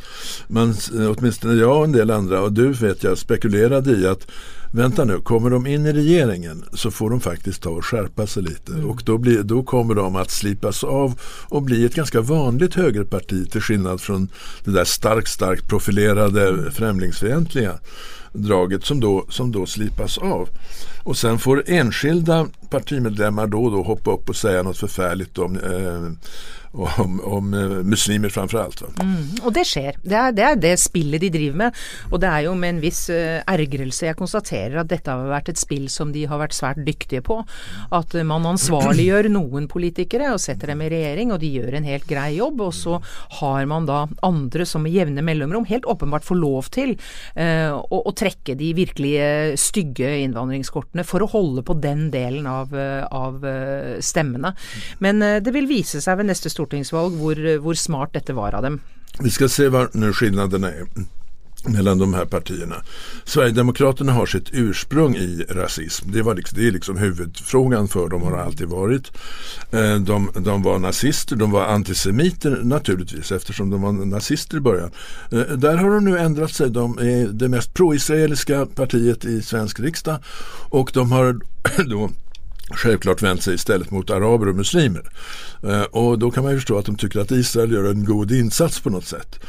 man, 0.46 0.74
åtminstone 1.16 1.54
jag 1.54 1.78
och 1.78 1.84
en 1.84 1.92
del 1.92 2.10
andra 2.10 2.40
och 2.40 2.52
du 2.52 2.72
vet 2.72 3.04
jag 3.04 3.18
spekulerade 3.18 3.90
i 3.90 4.06
att 4.06 4.26
vänta 4.72 5.04
nu, 5.04 5.20
kommer 5.20 5.50
de 5.50 5.66
in 5.66 5.86
i 5.86 5.92
regeringen 5.92 6.64
så 6.72 6.90
får 6.90 7.10
de 7.10 7.20
faktiskt 7.20 7.62
ta 7.62 7.70
och 7.70 7.84
skärpa 7.84 8.26
sig 8.26 8.42
lite 8.42 8.72
mm. 8.72 8.90
och 8.90 9.02
då, 9.04 9.18
blir, 9.18 9.42
då 9.42 9.62
kommer 9.62 9.94
de 9.94 10.16
att 10.16 10.30
slipas 10.30 10.84
av 10.84 11.20
och 11.48 11.62
bli 11.62 11.84
ett 11.84 11.94
ganska 11.94 12.20
vanligt 12.20 12.74
högerparti 12.74 13.50
till 13.50 13.60
skillnad 13.60 14.00
från 14.00 14.28
det 14.64 14.70
där 14.70 14.84
starkt, 14.84 15.28
starkt 15.28 15.68
profilerade 15.68 16.70
främlingsfientliga 16.70 17.78
draget 18.32 18.84
som 18.84 19.00
då, 19.00 19.26
som 19.28 19.52
då 19.52 19.66
slipas 19.66 20.18
av. 20.18 20.48
Och 21.04 21.16
sen 21.16 21.38
får 21.38 21.64
enskilda 21.66 22.46
partimedlemmar 22.70 23.46
då 23.46 23.64
och 23.64 23.70
då 23.70 23.82
hoppa 23.82 24.12
upp 24.12 24.28
och 24.28 24.36
säga 24.36 24.62
något 24.62 24.78
förfärligt 24.78 25.38
om 25.38 25.56
eh, 25.56 26.30
om, 26.72 27.20
om 27.24 27.54
eh, 27.54 27.60
muslimer 27.60 28.28
framför 28.28 28.58
allt. 28.58 28.82
Mm, 29.00 29.16
och 29.42 29.52
det 29.52 29.64
sker. 29.64 29.96
Det 30.02 30.14
är, 30.14 30.32
det 30.32 30.42
är 30.42 30.56
det 30.56 30.76
spillet 30.76 31.20
de 31.20 31.30
driver 31.30 31.56
med. 31.56 31.74
Och 32.10 32.20
det 32.20 32.26
är 32.26 32.40
ju 32.40 32.54
med 32.54 32.70
en 32.70 32.80
viss 32.80 33.10
uh, 33.10 33.16
ergrelse 33.46 34.06
jag 34.06 34.16
konstaterar 34.16 34.76
att 34.76 34.88
detta 34.88 35.12
har 35.12 35.26
varit 35.26 35.48
ett 35.48 35.58
spill 35.58 35.88
som 35.88 36.12
de 36.12 36.24
har 36.24 36.38
varit 36.38 36.52
svärt 36.52 36.76
duktiga 36.76 37.22
på. 37.22 37.44
Att 37.90 38.14
man 38.14 38.46
ansvarliggör 38.46 39.24
någon 39.28 39.68
politiker 39.68 40.32
och 40.32 40.40
sätter 40.40 40.66
dem 40.66 40.82
i 40.82 40.90
regering 40.90 41.32
och 41.32 41.38
de 41.38 41.46
gör 41.46 41.72
en 41.72 41.84
helt 41.84 42.06
grei 42.06 42.36
jobb 42.36 42.60
och 42.60 42.74
så 42.74 43.02
har 43.28 43.64
man 43.64 43.86
då 43.86 44.08
andra 44.22 44.66
som 44.66 44.82
med 44.82 44.92
jämna 44.92 45.22
mellanrum 45.22 45.64
helt 45.64 45.84
uppenbart 45.84 46.24
får 46.24 46.34
lov 46.34 46.62
till 46.62 47.00
uh, 47.38 47.70
och, 47.70 48.06
och 48.06 48.16
träcka 48.16 48.54
de 48.54 48.74
verkliga 48.74 49.56
stygga 49.56 50.16
invandringskorten 50.16 51.04
för 51.04 51.20
att 51.20 51.30
hålla 51.30 51.62
på 51.62 51.74
den 51.74 52.10
delen 52.10 52.46
av, 52.46 52.76
av 53.10 53.46
stämmorna. 54.00 54.56
Men 54.98 55.44
det 55.44 55.50
vill 55.50 55.66
visa 55.66 56.00
sig 56.00 56.16
vid 56.16 56.26
nästa 56.26 56.48
stortingsvalg 56.62 57.18
hvor, 57.20 57.38
eh, 57.38 57.60
hvor, 57.60 57.74
smart 57.74 58.14
dette 58.14 58.32
var 58.32 58.54
av 58.54 58.62
dem. 58.62 58.80
vi 59.20 59.30
ska 59.30 59.48
se 59.48 59.68
vad 59.68 59.94
nu 59.94 60.12
skillnaderna 60.12 60.68
är 60.68 60.86
mellan 61.64 61.98
de 61.98 62.14
här 62.14 62.24
partierna. 62.24 62.74
Sverigedemokraterna 63.24 64.12
har 64.12 64.26
sitt 64.26 64.48
ursprung 64.52 65.16
i 65.16 65.44
rasism. 65.48 66.12
Det, 66.12 66.22
var 66.22 66.34
liksom, 66.34 66.58
det 66.58 66.66
är 66.68 66.70
liksom 66.70 66.96
huvudfrågan 66.96 67.88
för 67.88 68.08
dem 68.08 68.22
har 68.22 68.38
alltid 68.38 68.68
varit. 68.68 69.12
Eh, 69.70 69.96
de, 69.96 70.30
de 70.34 70.62
var 70.62 70.78
nazister, 70.78 71.36
de 71.36 71.50
var 71.50 71.64
antisemiter 71.64 72.60
naturligtvis 72.62 73.32
eftersom 73.32 73.70
de 73.70 73.82
var 73.82 73.92
nazister 73.92 74.56
i 74.56 74.60
början. 74.60 74.90
Eh, 75.32 75.38
där 75.38 75.76
har 75.76 75.90
de 75.90 76.04
nu 76.04 76.18
ändrat 76.18 76.52
sig. 76.52 76.70
De 76.70 76.98
är 76.98 77.26
det 77.26 77.48
mest 77.48 77.74
pro-israeliska 77.74 78.66
partiet 78.66 79.24
i 79.24 79.42
svensk 79.42 79.80
riksdag 79.80 80.18
och 80.70 80.90
de 80.94 81.12
har 81.12 81.40
då 81.90 82.10
självklart 82.74 83.22
vänt 83.22 83.42
sig 83.42 83.54
istället 83.54 83.90
mot 83.90 84.10
araber 84.10 84.48
och 84.48 84.56
muslimer. 84.56 85.10
Eh, 85.62 85.82
och 85.82 86.18
då 86.18 86.30
kan 86.30 86.42
man 86.42 86.52
ju 86.52 86.58
förstå 86.58 86.78
att 86.78 86.86
de 86.86 86.96
tycker 86.96 87.20
att 87.20 87.30
Israel 87.30 87.72
gör 87.72 87.90
en 87.90 88.04
god 88.04 88.32
insats 88.32 88.80
på 88.80 88.90
något 88.90 89.06
sätt. 89.06 89.40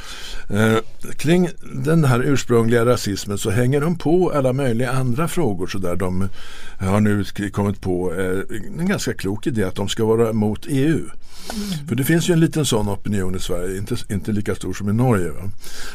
Eh, 0.49 0.77
kring 1.17 1.49
den 1.85 2.05
här 2.05 2.19
ursprungliga 2.19 2.85
rasismen 2.85 3.37
så 3.37 3.49
hänger 3.49 3.81
de 3.81 3.97
på 3.97 4.31
alla 4.35 4.53
möjliga 4.53 4.91
andra 4.91 5.27
frågor 5.27 5.67
så 5.67 5.77
där 5.77 5.95
de 5.95 6.29
har 6.79 6.99
nu 6.99 7.23
kommit 7.51 7.81
på 7.81 8.13
eh, 8.13 8.57
en 8.79 8.87
ganska 8.87 9.13
klok 9.13 9.47
idé 9.47 9.63
att 9.63 9.75
de 9.75 9.89
ska 9.89 10.05
vara 10.05 10.33
mot 10.33 10.65
EU. 10.69 11.05
Mm. 11.53 11.87
För 11.87 11.95
det 11.95 12.03
finns 12.03 12.29
ju 12.29 12.33
en 12.33 12.39
liten 12.39 12.65
sån 12.65 12.89
opinion 12.89 13.35
i 13.35 13.39
Sverige, 13.39 13.77
inte, 13.77 13.95
inte 14.09 14.31
lika 14.31 14.55
stor 14.55 14.73
som 14.73 14.89
i 14.89 14.93
Norge. 14.93 15.29
Va? 15.29 15.51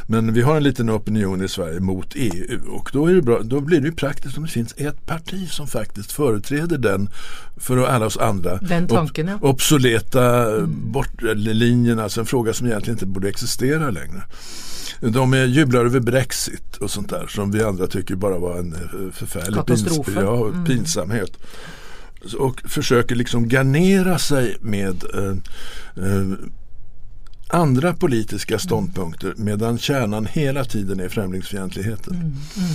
Men 0.07 0.33
vi 0.33 0.43
har 0.43 0.57
en 0.57 0.63
liten 0.63 0.91
opinion 0.91 1.45
i 1.45 1.49
Sverige 1.49 1.81
mot 1.81 2.13
EU 2.15 2.61
och 2.71 2.91
då, 2.93 3.07
är 3.07 3.15
det 3.15 3.23
bra, 3.23 3.41
då 3.43 3.61
blir 3.61 3.81
det 3.81 3.87
ju 3.87 3.95
praktiskt 3.95 4.37
om 4.37 4.43
det 4.45 4.51
finns 4.51 4.75
ett 4.77 5.07
parti 5.07 5.51
som 5.51 5.67
faktiskt 5.67 6.13
företräder 6.13 6.79
den 6.79 7.09
för 7.57 7.87
alla 7.87 8.07
oss 8.07 8.17
andra 8.17 8.57
den 8.57 8.89
tanken, 8.89 9.29
ja. 9.29 9.39
obsoleta 9.41 10.57
mm. 10.57 10.93
bortlinjerna, 10.93 12.03
alltså 12.03 12.21
en 12.21 12.27
fråga 12.27 12.53
som 12.53 12.67
egentligen 12.67 12.95
inte 12.95 13.07
borde 13.07 13.29
existera 13.29 13.91
längre. 13.91 14.23
De 15.01 15.35
är 15.35 15.45
jublar 15.45 15.85
över 15.85 16.01
Brexit 16.01 16.77
och 16.77 16.91
sånt 16.91 17.11
där 17.11 17.27
som 17.27 17.51
vi 17.51 17.63
andra 17.63 17.87
tycker 17.87 18.15
bara 18.15 18.39
var 18.39 18.59
en 18.59 18.75
eh, 18.75 19.13
förfärlig 19.13 19.67
pins 19.67 20.09
ja, 20.15 20.47
mm. 20.47 20.65
Och 22.39 22.63
försöker 22.65 23.15
liksom 23.15 23.49
garnera 23.49 24.19
sig 24.19 24.57
med 24.61 25.05
eh, 25.15 25.37
eh, 26.07 26.33
andra 27.49 27.95
politiska 27.95 28.59
ståndpunkter 28.59 29.35
medan 29.37 29.79
kärnan 29.79 30.27
hela 30.27 30.65
tiden 30.65 31.01
är 31.01 31.09
främlingsfientligheten. 31.09 32.15
Mm, 32.15 32.27
mm. 32.27 32.71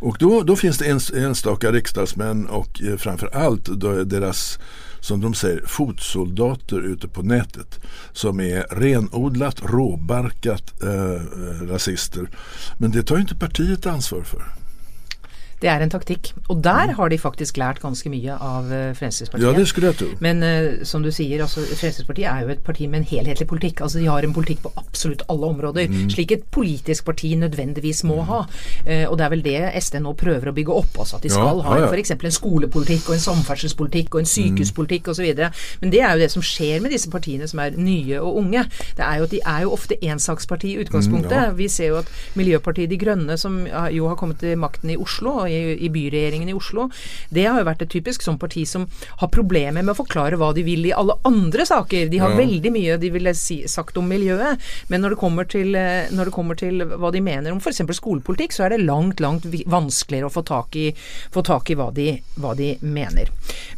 Och 0.00 0.16
då, 0.18 0.42
då 0.42 0.56
finns 0.56 0.78
det 0.78 0.86
ens, 0.86 1.10
enstaka 1.10 1.72
riksdagsmän 1.72 2.46
och 2.46 2.82
eh, 2.82 2.96
framförallt 2.96 3.80
deras 4.10 4.58
som 5.00 5.20
de 5.20 5.34
säger 5.34 5.62
fotsoldater 5.66 6.80
ute 6.80 7.08
på 7.08 7.22
nätet 7.22 7.80
som 8.12 8.40
är 8.40 8.66
renodlat 8.70 9.62
råbarkat 9.62 10.82
eh, 10.82 10.90
eh 10.90 11.68
rasister. 11.68 12.30
Men 12.78 12.90
det 12.90 13.02
tar 13.02 13.18
inte 13.18 13.34
partiet 13.34 13.86
ansvar 13.86 14.22
för. 14.22 14.44
Det 15.60 15.66
är 15.66 15.80
en 15.80 15.90
taktik. 15.90 16.34
Och 16.46 16.56
där 16.56 16.84
mm. 16.84 16.96
har 16.96 17.08
de 17.08 17.18
faktiskt 17.18 17.56
lärt 17.56 17.80
ganska 17.80 18.10
mycket 18.10 18.40
av 18.40 18.72
uh, 18.72 18.94
Fremskrittspartiet. 18.94 19.52
Ja, 19.52 19.58
det 19.58 19.66
skulle 19.66 19.86
jag 19.86 19.96
tro. 19.96 20.08
Men 20.18 20.42
uh, 20.42 20.82
som 20.82 21.02
du 21.02 21.12
säger, 21.12 21.42
alltså, 21.42 21.60
Fremskrittspartiet 21.60 22.32
är 22.32 22.40
ju 22.42 22.52
ett 22.52 22.64
parti 22.64 22.88
med 22.88 22.98
en 22.98 23.04
helhetlig 23.04 23.48
politik. 23.48 23.80
Alltså, 23.80 23.98
de 23.98 24.06
har 24.06 24.22
en 24.22 24.34
politik 24.34 24.62
på 24.62 24.72
absolut 24.74 25.22
alla 25.28 25.46
områden. 25.46 25.86
Mm. 25.86 26.10
Slik 26.10 26.30
ett 26.30 26.50
politiskt 26.50 27.04
parti 27.04 27.36
nödvändigtvis 27.36 28.04
må 28.04 28.14
mm. 28.14 28.26
ha. 28.26 28.46
Uh, 28.90 29.04
och 29.04 29.16
det 29.16 29.24
är 29.24 29.30
väl 29.30 29.42
det 29.42 29.82
SD 29.82 29.94
nu 29.94 30.14
prövar 30.14 30.46
att 30.46 30.54
bygga 30.54 30.72
upp. 30.72 30.98
Alltså, 30.98 31.16
att 31.16 31.22
de 31.22 31.28
ska 31.28 31.40
ja, 31.40 31.48
ha 31.48 31.76
ja, 31.76 31.80
ja. 31.80 31.88
för 31.88 31.96
exempel 31.96 32.26
en 32.26 32.32
skolpolitik 32.32 33.08
och 33.08 33.14
en 33.14 33.20
samfärdselspolitik 33.20 34.14
och 34.14 34.20
en 34.20 34.26
sykehuspolitik 34.26 35.02
mm. 35.02 35.10
och 35.10 35.16
så 35.16 35.22
vidare. 35.22 35.52
Men 35.80 35.90
det 35.90 36.00
är 36.00 36.16
ju 36.16 36.22
det 36.22 36.28
som 36.28 36.42
sker 36.42 36.80
med 36.80 36.90
dessa 36.90 37.10
partierna 37.10 37.48
som 37.48 37.58
är 37.58 37.70
nya 37.70 38.22
och 38.22 38.38
unga. 38.38 38.64
Det 38.96 39.02
är 39.02 39.16
ju 39.18 39.24
att 39.24 39.30
de 39.30 39.40
är 39.44 39.60
ju 39.60 39.66
ofta 39.66 39.94
ensaksparti 39.94 40.64
i 40.64 40.74
utgångspunktet. 40.74 41.32
Mm, 41.32 41.44
ja. 41.44 41.50
Vi 41.50 41.68
ser 41.68 41.84
ju 41.84 41.98
att 41.98 42.10
Miljöpartiet 42.34 42.90
De 42.90 42.96
gröna 42.96 43.36
som 43.36 43.68
ju 43.90 44.02
har 44.02 44.16
kommit 44.16 44.40
till 44.40 44.56
makten 44.56 44.90
i 44.90 44.96
Oslo 44.96 45.47
i, 45.48 45.76
i 45.84 45.90
byregjeringen 45.92 46.52
i 46.52 46.56
Oslo, 46.56 46.88
det 47.34 47.46
har 47.48 47.60
jo 47.60 47.68
vært 47.68 47.84
et 47.84 47.92
typisk 47.92 48.24
sånn 48.24 48.38
parti 48.40 48.64
som 48.68 48.86
har 49.20 49.32
problemer 49.32 49.84
med 49.84 49.94
å 49.94 49.98
forklare 49.98 50.38
hva 50.40 50.52
de 50.56 50.64
vil 50.66 50.86
i 50.88 50.94
alle 50.94 51.16
andre 51.28 51.66
saker. 51.68 52.08
De 52.12 52.20
har 52.22 52.34
ja. 52.34 52.40
veldig 52.40 52.72
mye 52.74 52.98
de 53.00 53.12
ville 53.14 53.34
si, 53.36 53.60
sagt 53.70 53.98
om 54.00 54.08
miljøet, 54.08 54.62
men 54.92 55.04
når 55.04 55.14
det, 55.14 55.20
kommer 55.20 55.48
til, 55.48 55.74
eh, 55.78 56.10
når 56.14 56.30
det 56.30 56.36
kommer 56.36 56.58
til 56.58 56.84
hva 56.84 57.12
de 57.14 57.22
mener 57.24 57.54
om 57.54 57.60
f.eks. 57.62 57.82
skolepolitikk, 57.98 58.56
så 58.56 58.66
er 58.66 58.74
det 58.74 58.84
langt, 58.84 59.22
langt 59.24 59.46
vanskeligere 59.48 60.28
å 60.28 60.34
få 60.34 60.44
tak 60.46 60.76
i, 60.78 60.90
få 61.34 61.44
tak 61.46 61.72
i 61.72 61.78
hva, 61.78 61.90
de, 61.94 62.10
hva 62.40 62.54
de 62.58 62.74
mener. 62.82 63.32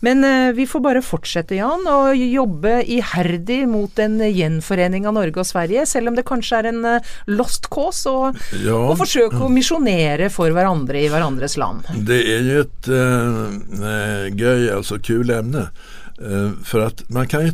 Men 0.04 0.24
uh, 0.24 0.50
vi 0.56 0.66
får 0.68 0.84
bare 0.84 1.04
fortsette, 1.04 1.58
Jan, 1.58 1.86
å 1.88 2.12
jobbe 2.14 2.80
iherdig 2.88 3.62
mot 3.70 3.98
en 4.02 4.18
gjenforening 4.24 5.08
av 5.08 5.16
Norge 5.16 5.42
og 5.42 5.48
Sverige, 5.48 5.86
selv 5.88 6.10
om 6.10 6.18
det 6.18 6.26
kanskje 6.28 6.60
er 6.62 6.70
en 6.72 6.82
uh, 6.86 7.12
lost 7.30 7.70
cause, 7.72 8.10
og, 8.10 8.38
ja. 8.64 8.76
og 8.76 8.96
forsøke 9.00 9.42
å 9.44 9.52
misjonere 9.52 10.30
for 10.32 10.52
hverandre 10.54 11.02
i 11.02 11.10
hverandres 11.12 11.58
islam? 11.60 11.82
Det 12.06 12.34
är 12.34 12.40
ju 12.40 12.60
ett 12.60 12.88
eh, 12.88 13.86
eh 13.88 14.36
göj, 14.36 14.70
alltså 14.70 14.98
kul 14.98 15.30
ämne. 15.30 15.68
Eh, 16.22 16.50
för 16.64 16.80
att 16.80 17.08
man 17.08 17.28
kan 17.28 17.46
ju 17.46 17.52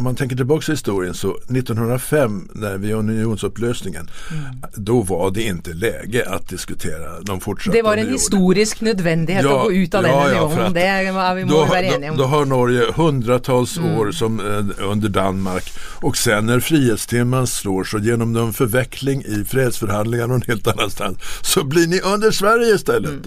om 0.00 0.04
man 0.04 0.16
tänker 0.16 0.36
tillbaka 0.36 0.72
i 0.72 0.74
historien 0.74 1.14
så 1.14 1.30
1905 1.30 2.48
när 2.54 2.78
vi 2.78 2.92
unionsupplösningen 2.92 4.10
mm. 4.30 4.44
då 4.74 5.02
var 5.02 5.30
det 5.30 5.42
inte 5.42 5.72
läge 5.72 6.24
att 6.28 6.48
diskutera 6.48 7.20
de 7.20 7.40
fortsatta 7.40 7.76
Det 7.76 7.82
var 7.82 7.96
en 7.96 8.12
historisk 8.12 8.80
nödvändighet 8.80 9.44
ja, 9.44 9.56
att 9.56 9.64
gå 9.64 9.72
ut 9.72 9.94
av 9.94 10.04
ja, 10.04 10.08
den 10.08 10.36
ja, 10.36 10.48
nivån. 10.48 10.72
Det 10.72 11.12
var 11.12 11.34
vi 11.34 11.42
då, 11.42 11.64
vara 11.64 11.82
eniga 11.82 12.10
om. 12.10 12.16
Då, 12.16 12.22
då 12.22 12.28
har 12.28 12.44
Norge 12.44 12.92
hundratals 12.96 13.76
mm. 13.76 13.98
år 13.98 14.12
som 14.12 14.40
eh, 14.40 14.86
under 14.90 15.08
Danmark 15.08 15.72
och 15.78 16.16
sen 16.16 16.46
när 16.46 16.60
frihetstimman 16.60 17.46
slår 17.46 17.84
så 17.84 17.98
genom 17.98 18.32
någon 18.32 18.52
förveckling 18.52 19.22
i 19.22 19.44
fredsförhandlingar 19.44 20.26
någon 20.26 20.42
helt 20.42 20.66
annanstans 20.66 21.18
så 21.42 21.64
blir 21.64 21.86
ni 21.86 22.00
under 22.00 22.30
Sverige 22.30 22.74
istället. 22.74 23.10
Mm. 23.10 23.22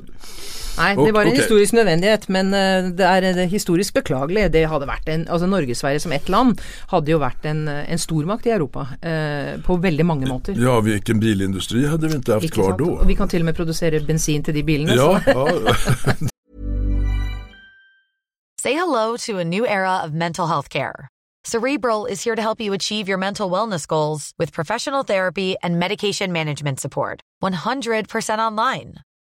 Nej, 0.77 0.95
det 0.95 1.11
var 1.11 1.21
en 1.21 1.27
okay. 1.27 1.39
historisk 1.39 1.73
nödvändighet 1.73 2.27
men 2.27 2.53
eh, 2.53 2.91
det 2.91 3.03
är 3.03 3.37
eh, 3.37 3.45
historiskt 3.45 3.93
beklagligt. 3.93 4.51
Det 4.51 4.63
hade 4.63 4.85
varit 4.85 5.07
en, 5.07 5.27
alltså 5.27 5.47
Norge-Sverige 5.47 5.99
som 5.99 6.11
ett 6.11 6.29
land 6.29 6.61
hade 6.87 7.11
ju 7.11 7.17
varit 7.17 7.45
en, 7.45 7.67
eh, 7.67 7.91
en 7.91 7.99
stormakt 7.99 8.45
i 8.45 8.49
Europa 8.49 8.87
eh, 9.01 9.61
på 9.61 9.75
väldigt 9.75 10.05
många 10.05 10.27
måter. 10.27 10.55
Ja, 10.57 10.79
vilken 10.79 11.19
bilindustri 11.19 11.87
hade 11.87 12.07
vi 12.07 12.15
inte 12.15 12.33
haft 12.33 12.43
inte 12.43 12.55
kvar? 12.55 12.81
Och 12.81 13.09
vi 13.09 13.15
kan 13.15 13.27
till 13.27 13.41
och 13.41 13.45
med 13.45 13.55
producera 13.55 13.99
bensin 13.99 14.43
till 14.43 14.53
de 14.53 14.63
bilarna. 14.63 14.95
Ja, 14.95 15.21
ja. 15.25 15.47
Say 18.61 18.73
hello 18.73 19.17
to 19.17 19.39
a 19.39 19.43
new 19.43 19.65
era 19.65 20.05
of 20.05 20.11
mental 20.11 20.47
health 20.47 20.69
care. 20.69 21.07
Cerebral 21.43 22.05
is 22.11 22.23
here 22.23 22.35
to 22.35 22.41
help 22.41 22.61
you 22.61 22.73
achieve 22.73 23.09
your 23.09 23.17
mental 23.17 23.51
wellness 23.51 23.85
goals 23.85 24.31
with 24.37 24.53
professional 24.53 25.03
therapy 25.03 25.55
and 25.61 25.77
medication 25.77 26.31
management 26.31 26.79
support. 26.79 27.19
100% 27.43 28.39
online. 28.39 28.93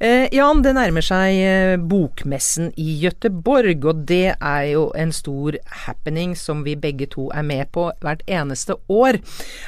Eh, 0.00 0.28
Jan, 0.30 0.62
det 0.62 0.76
nærmer 0.76 1.02
seg 1.02 1.80
Bokmässan 1.82 1.88
bokmessen 1.90 2.72
i 2.76 3.00
Gøteborg, 3.02 3.84
og 3.84 4.04
det 4.06 4.36
er 4.38 4.64
jo 4.70 4.92
en 4.94 5.10
stor 5.12 5.56
happening 5.86 6.36
som 6.36 6.62
vi 6.62 6.76
begge 6.76 7.08
to 7.10 7.30
er 7.34 7.42
med 7.42 7.72
på 7.72 7.88
hvert 8.00 8.22
eneste 8.26 8.76
år. 8.88 9.18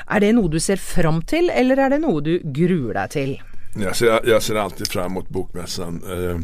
Er 0.06 0.20
det 0.20 0.34
noe 0.36 0.48
du 0.48 0.60
ser 0.60 0.78
fram 0.78 1.22
til, 1.22 1.50
eller 1.50 1.78
er 1.78 1.90
det 1.90 2.00
noe 2.04 2.22
du 2.22 2.38
gruer 2.44 2.94
deg 2.94 3.10
til? 3.10 3.36
Jag 3.76 3.96
ser, 3.96 4.20
jag 4.26 4.42
ser 4.42 4.54
alltid 4.54 4.88
fram 4.88 5.12
mot 5.12 5.28
bokmässan. 5.28 6.02
Eh, 6.06 6.38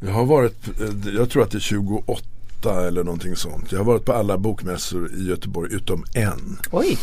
jag 0.00 0.12
har 0.12 0.24
varit, 0.24 0.68
eh, 0.80 1.14
jag 1.14 1.30
tror 1.30 1.42
att 1.42 1.50
det 1.50 1.58
är 1.58 1.60
28 1.60 2.39
åtta 2.60 2.86
eller 2.86 3.04
någonting 3.04 3.36
sånt. 3.36 3.72
Jag 3.72 3.78
har 3.78 3.84
varit 3.84 4.04
på 4.04 4.12
alla 4.12 4.38
bokmässor 4.38 5.10
i 5.18 5.28
Göteborg 5.28 5.74
utom 5.74 6.04
en. 6.14 6.58
Oj. 6.72 6.98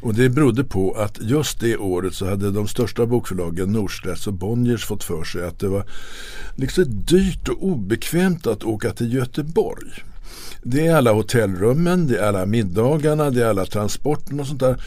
Och 0.00 0.14
det 0.14 0.28
berodde 0.28 0.64
på 0.64 0.92
att 0.92 1.18
just 1.20 1.60
det 1.60 1.76
året 1.76 2.14
så 2.14 2.28
hade 2.28 2.50
de 2.50 2.68
största 2.68 3.06
bokförlagen 3.06 3.72
Norstedts 3.72 4.26
och 4.26 4.32
Bonniers 4.32 4.86
fått 4.86 5.04
för 5.04 5.24
sig 5.24 5.44
att 5.44 5.58
det 5.58 5.68
var 5.68 5.84
liksom 6.56 6.84
dyrt 6.88 7.48
och 7.48 7.64
obekvämt 7.64 8.46
att 8.46 8.64
åka 8.64 8.90
till 8.90 9.14
Göteborg. 9.14 9.90
Det 10.62 10.86
är 10.86 10.96
alla 10.96 11.12
hotellrummen, 11.12 12.06
det 12.06 12.18
är 12.18 12.28
alla 12.28 12.46
middagarna, 12.46 13.30
det 13.30 13.44
är 13.44 13.48
alla 13.48 13.66
transporterna 13.66 14.42
och 14.42 14.48
sånt 14.48 14.60
där. 14.60 14.82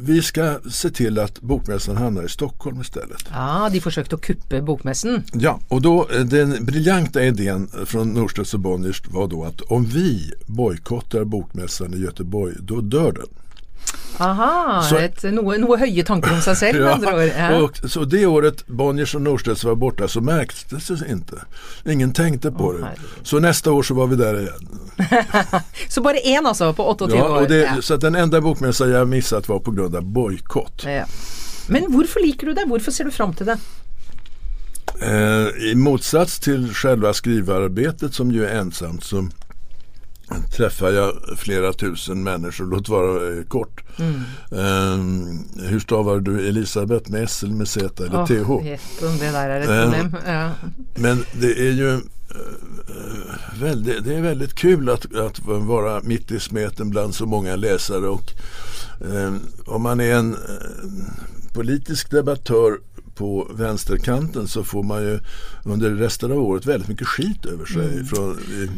Vi 0.00 0.22
ska 0.22 0.58
se 0.70 0.90
till 0.90 1.18
att 1.18 1.40
bokmässan 1.40 1.96
hamnar 1.96 2.22
i 2.22 2.28
Stockholm 2.28 2.80
istället. 2.80 3.24
Ja, 3.32 3.68
de 3.72 3.80
försökte 3.80 4.14
att 4.14 4.20
kuppa 4.20 4.60
bokmässan. 4.62 5.22
Ja, 5.32 5.60
och 5.68 5.82
då 5.82 6.08
eh, 6.12 6.20
den 6.20 6.64
briljanta 6.64 7.24
idén 7.24 7.68
från 7.86 8.08
Norstedts 8.08 8.54
och 8.54 8.60
Bonniers 8.60 9.02
var 9.08 9.28
då 9.28 9.44
att 9.44 9.60
om 9.60 9.84
vi 9.84 10.32
bojkottar 10.46 11.24
bokmässan 11.24 11.94
i 11.94 11.98
Göteborg, 11.98 12.54
då 12.60 12.80
dör 12.80 13.12
den. 13.12 13.45
Aha, 14.18 14.82
Så- 14.82 14.96
ett, 14.96 15.22
noe, 15.22 15.58
noe 15.58 15.76
høye 15.78 16.04
tanker 16.04 16.32
om 16.32 16.40
seg 16.40 16.56
selv, 16.56 16.80
med 16.84 16.92
andre 16.92 17.14
ord. 17.14 17.32
Ja. 17.38 17.62
och, 17.62 17.76
så 17.90 18.04
det 18.04 18.26
året 18.26 18.66
Bonniers 18.66 19.14
och 19.14 19.22
Norstedts 19.22 19.64
var 19.64 19.74
borta 19.74 20.08
så 20.08 20.20
märktes 20.20 20.86
det 20.86 21.10
inte. 21.10 21.36
Ingen 21.86 22.12
tänkte 22.12 22.50
på 22.50 22.64
Åh, 22.64 22.74
det. 22.80 22.88
Så 23.22 23.38
nästa 23.40 23.72
år 23.72 23.82
så 23.82 23.94
var 23.94 24.06
vi 24.06 24.16
där 24.16 24.40
igen. 24.40 24.68
Så 25.88 26.00
bare 26.00 26.16
én, 26.16 26.46
altså, 26.46 26.72
på 26.72 26.82
28 26.98 27.16
Ja, 27.16 27.28
år. 27.28 27.42
och 27.42 27.48
det, 27.48 27.56
Ja. 27.76 27.82
Så 27.82 27.94
att 27.94 28.00
den 28.00 28.14
enda 28.14 28.40
bokmässa 28.40 28.86
jag 28.88 29.08
missat 29.08 29.48
var 29.48 29.58
på 29.58 29.70
grund 29.70 29.96
av 29.96 30.02
bojkott. 30.04 30.82
Ja. 30.84 31.04
Men 31.68 31.92
hvorfor 31.92 32.20
liker 32.26 32.46
du 32.46 32.52
det? 32.54 32.64
Hvorfor 32.66 32.92
ser 32.92 33.04
du 33.04 33.10
fram 33.10 33.34
til 33.34 33.46
det? 33.46 33.58
Eh, 35.02 35.70
I 35.70 35.74
motsats 35.74 36.38
till 36.40 36.74
själva 36.74 37.12
skrivararbetet 37.14 38.14
som 38.14 38.30
ju 38.32 38.44
är 38.46 38.54
ensamt 38.60 39.04
så 39.04 39.28
träffar 40.56 40.90
jag 40.90 41.12
flera 41.36 41.72
tusen 41.72 42.22
människor, 42.22 42.66
låt 42.66 42.88
vara 42.88 43.36
eh, 43.38 43.44
kort. 43.44 43.82
Mm. 43.98 44.14
Eh, 44.50 45.68
hur 45.68 45.80
stavar 45.80 46.20
du 46.20 46.48
Elisabeth 46.48 47.10
med 47.10 47.22
S 47.24 47.42
eller 47.42 47.54
med 47.54 47.68
Z 47.68 48.04
eller 48.04 48.18
Åh, 48.18 48.26
TH? 48.26 48.64
Det 48.64 48.78
Eh. 49.70 49.82
problem. 49.84 50.16
Ja. 50.26 50.50
Men 50.94 51.24
det 51.40 51.68
är 51.68 51.72
ju 51.72 51.90
eh, 51.94 52.00
väldigt, 53.60 54.04
det 54.04 54.14
är 54.14 54.22
väldigt 54.22 54.54
kul 54.54 54.88
att, 54.88 55.14
att 55.14 55.40
vara 55.46 56.00
mitt 56.02 56.30
i 56.30 56.40
smeten 56.40 56.90
bland 56.90 57.14
så 57.14 57.26
många 57.26 57.56
läsare 57.56 58.08
och 58.08 58.32
eh, 59.14 59.34
om 59.66 59.82
man 59.82 60.00
är 60.00 60.14
en 60.14 60.32
eh, 60.34 60.38
politisk 61.52 62.10
debattör 62.10 62.78
på 63.14 63.50
vänsterkanten 63.54 64.48
så 64.48 64.64
får 64.64 64.82
man 64.82 65.02
ju 65.02 65.18
under 65.64 65.90
resten 65.90 66.32
av 66.32 66.38
året 66.38 66.66
väldigt 66.66 66.88
mycket 66.88 67.06
skit 67.06 67.46
över 67.46 67.64
sig. 67.66 68.04
Från, 68.04 68.30
eh, 68.30 68.70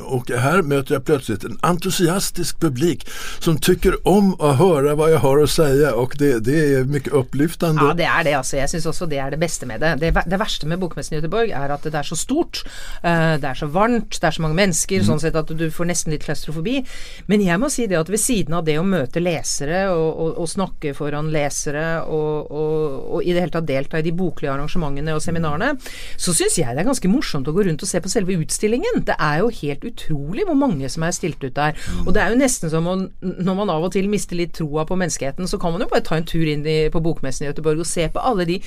och 0.00 0.30
här 0.30 0.62
möter 0.62 0.94
jag 0.94 1.04
plötsligt 1.04 1.44
en 1.44 1.58
entusiastisk 1.62 2.60
publik 2.60 3.08
som 3.38 3.58
tycker 3.58 4.08
om 4.08 4.40
att 4.40 4.58
höra 4.58 4.94
vad 4.94 5.10
jag 5.10 5.18
har 5.18 5.42
att 5.42 5.50
säga 5.50 5.94
och 5.94 6.14
det, 6.18 6.38
det 6.38 6.74
är 6.74 6.84
mycket 6.84 7.12
upplyftande. 7.12 7.82
Ja, 7.84 7.94
det 7.94 8.04
er 8.04 8.24
det. 8.24 8.34
altså. 8.34 8.56
Jeg 8.56 8.70
syns 8.70 8.86
også 8.86 9.06
det 9.06 9.18
er 9.18 9.30
det 9.30 9.40
beste 9.40 9.66
med 9.66 9.80
det. 9.80 9.94
Det, 10.00 10.12
det 10.26 10.38
verste 10.40 10.66
med 10.66 10.78
Bokmessen 10.80 11.16
i 11.16 11.20
Göteborg 11.20 11.52
er 11.54 11.74
at 11.74 11.84
det 11.84 11.94
er 11.94 12.06
så 12.06 12.16
stort. 12.16 12.62
eh, 13.02 13.36
det 13.40 13.48
er 13.48 13.54
så 13.54 13.66
varmt, 13.66 14.20
det 14.20 14.24
er 14.24 14.36
så 14.36 14.42
mange 14.42 14.56
mennesker, 14.58 15.04
sånn 15.04 15.20
sett 15.22 15.36
at 15.36 15.50
du 15.58 15.66
får 15.70 15.88
nesten 15.90 16.14
litt 16.14 16.24
klaustrofobi. 16.24 16.82
Men 17.26 17.44
jeg 17.44 17.60
må 17.62 17.70
si 17.72 17.86
det 17.86 17.98
at 17.98 18.10
ved 18.12 18.20
siden 18.22 18.54
av 18.58 18.64
det 18.66 18.78
å 18.80 18.84
møte 18.86 19.22
lesere 19.22 19.86
og, 19.92 20.08
og, 20.12 20.32
og 20.42 20.50
snakke 20.50 20.94
foran 20.96 21.30
lesere 21.34 21.86
og, 22.02 22.50
og, 22.50 22.98
og 23.16 23.24
i 23.24 23.34
det 23.34 23.44
hele 23.44 23.54
tatt 23.54 23.68
delta 23.68 24.00
i 24.00 24.06
de 24.06 24.14
boklige 24.16 24.52
arrangementene 24.52 25.14
og 25.16 25.22
seminarene, 25.24 25.74
så 26.16 26.34
syns 26.36 26.58
jeg 26.58 26.74
det 26.76 26.84
er 26.84 26.90
ganske 26.90 27.10
morsomt 27.10 27.48
å 27.48 27.54
gå 27.56 27.66
rundt 27.66 27.84
og 27.84 27.90
se 27.90 28.02
på 28.02 28.12
selve 28.12 28.36
utstillingen. 28.40 29.02
Det 29.06 29.16
er 29.18 29.40
jo 29.42 29.52
helt 29.62 29.85
utrolig 29.90 30.44
hvor 30.48 30.58
mange 30.58 30.88
som 30.92 31.02
er 31.06 31.14
stilt 31.16 31.42
ut 31.44 31.54
der. 31.56 31.74
Og 32.06 32.12
det 32.14 32.22
er 32.22 32.34
jo 32.34 32.40
nesten 32.42 32.70
som 32.72 32.86
om 32.90 33.06
når 33.22 33.54
man 33.62 33.70
av 33.70 33.84
og 33.88 33.92
til 33.96 34.08
mister 34.12 34.36
litt 34.38 34.54
troa 34.58 34.84
på 34.88 34.98
menneskeheten, 34.98 35.46
så 35.48 35.58
kan 35.62 35.72
man 35.72 35.82
jo 35.86 35.90
bare 35.92 36.04
ta 36.06 36.16
en 36.18 36.28
tur 36.28 36.46
inn 36.46 36.66
i, 36.66 36.78
på 36.92 37.02
Bokmessen 37.04 37.46
i 37.46 37.50
Göteborg 37.52 37.80
og 37.82 37.86
se 37.90 38.08
på 38.12 38.22
alle 38.22 38.44
de 38.48 38.60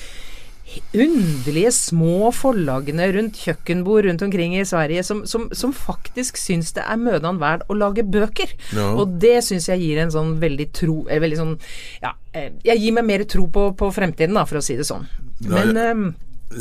underlige 0.94 1.72
små 1.74 2.30
forlagene 2.36 3.08
rundt 3.16 3.40
kjøkkenbord 3.42 4.06
rundt 4.06 4.22
omkring 4.22 4.54
i 4.58 4.66
Sverige 4.70 5.02
som, 5.08 5.24
som, 5.26 5.48
som 5.56 5.74
faktisk 5.74 6.38
syns 6.38 6.74
det 6.78 6.84
er 6.86 7.00
mødan 7.02 7.40
verd 7.42 7.64
å 7.74 7.78
lage 7.78 8.04
bøker. 8.06 8.54
Ja. 8.78 8.92
Og 9.02 9.16
det 9.24 9.40
syns 9.48 9.66
jeg 9.72 9.82
gir 9.82 10.02
en 10.04 10.14
sånn 10.14 10.36
veldig 10.42 10.70
tro 10.78 11.00
eller 11.08 11.24
veldig 11.26 11.40
sånn 11.42 11.56
Ja, 12.04 12.14
eh, 12.38 12.52
jeg 12.68 12.84
gir 12.84 12.96
meg 13.00 13.08
mer 13.10 13.26
tro 13.30 13.48
på, 13.50 13.70
på 13.80 13.90
fremtiden, 13.96 14.38
da, 14.38 14.46
for 14.50 14.62
å 14.62 14.66
si 14.66 14.78
det 14.78 14.86
sånn. 14.90 15.08
Men 15.48 15.74
jeg- 15.74 15.86
ehm, 15.96 16.10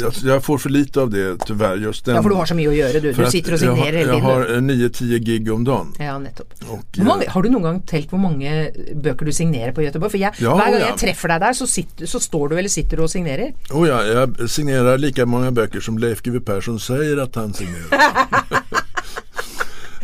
Jag, 0.01 0.13
jag 0.25 0.45
får 0.45 0.59
för 0.59 0.71
lite 0.71 1.01
av 1.01 1.11
det 1.11 1.37
tyvärr. 1.47 1.77
Just 1.77 2.05
den, 2.05 2.15
Ja, 2.17 2.23
for 2.23 2.29
du 2.31 2.35
har 2.37 2.47
så 2.47 2.55
mye 2.55 2.69
å 2.69 2.73
gjøre, 2.73 3.01
du. 3.01 3.15
för 3.15 3.23
Du 3.23 3.27
att 3.27 3.33
sitter 3.33 3.53
og 3.55 3.63
jag, 3.63 3.71
har- 3.71 3.77
signerer 3.77 3.99
hele 3.99 4.13
jag 4.13 4.19
har 4.21 4.41
eh, 4.41 4.61
9-10 4.61 5.19
gig 5.19 5.53
om 5.53 5.65
dagen. 5.65 5.95
Ja, 5.99 6.19
nettopp. 6.19 6.53
Och, 6.69 6.99
mange, 6.99 7.25
eh, 7.25 7.31
har 7.33 7.43
du 7.43 7.49
noen 7.51 7.63
gang 7.63 7.81
telt 7.87 8.11
hvor 8.11 8.19
mange 8.21 8.71
bøker 8.95 9.27
du 9.27 9.33
signerer 9.33 9.73
på 9.73 9.83
Göteborg? 9.83 10.11
For 10.11 10.19
jeg, 10.19 10.33
Ja, 10.39 10.55
hver 10.57 10.71
gang 10.71 10.81
ja. 10.81 10.87
jeg 10.93 10.99
treffer 10.99 11.29
deg 11.29 11.41
der, 11.41 11.53
så, 11.53 11.67
sitter, 11.67 12.07
så 12.07 12.21
står 12.21 12.49
du 12.49 12.57
eller 12.59 12.69
sitter 12.69 12.97
du 12.97 13.03
og 13.03 13.11
signerer. 13.11 13.53
Oh 13.73 13.89
ja, 13.89 14.03
jag 14.05 14.51
signerar 14.51 14.99
lika 14.99 15.27
många 15.27 15.51
böcker 15.51 15.81
som 15.81 15.99
Leif 15.99 16.23
GW 16.23 16.41
Persson 16.41 16.81
säger 16.81 17.17
att 17.17 17.35
han 17.35 17.55
signerar. 17.55 17.89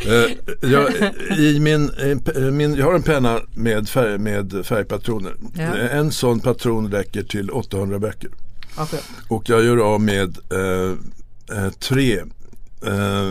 Eh, 0.07 0.31
jag, 0.71 0.93
i 1.39 1.61
min, 1.61 1.91
eh, 2.37 2.41
min, 2.43 2.75
jag 2.75 2.85
har 2.87 2.95
en 2.95 3.03
penna 3.03 3.41
med, 3.55 3.89
färg, 3.89 4.19
med 4.19 4.67
färgpatroner. 4.67 5.35
Ja. 5.55 5.63
Eh, 5.63 5.97
En 5.99 6.13
sån 6.13 6.41
patron 6.41 6.91
räcker 6.93 7.23
till 7.23 7.51
800 7.51 7.99
böcker. 7.99 8.31
Akkurat. 8.77 9.05
Och 9.29 9.49
jag 9.49 9.65
gör 9.65 9.77
av 9.77 10.01
med 10.01 10.39
eh, 10.53 10.97
eh, 11.59 11.71
tre, 11.71 12.19
eh, 12.87 13.31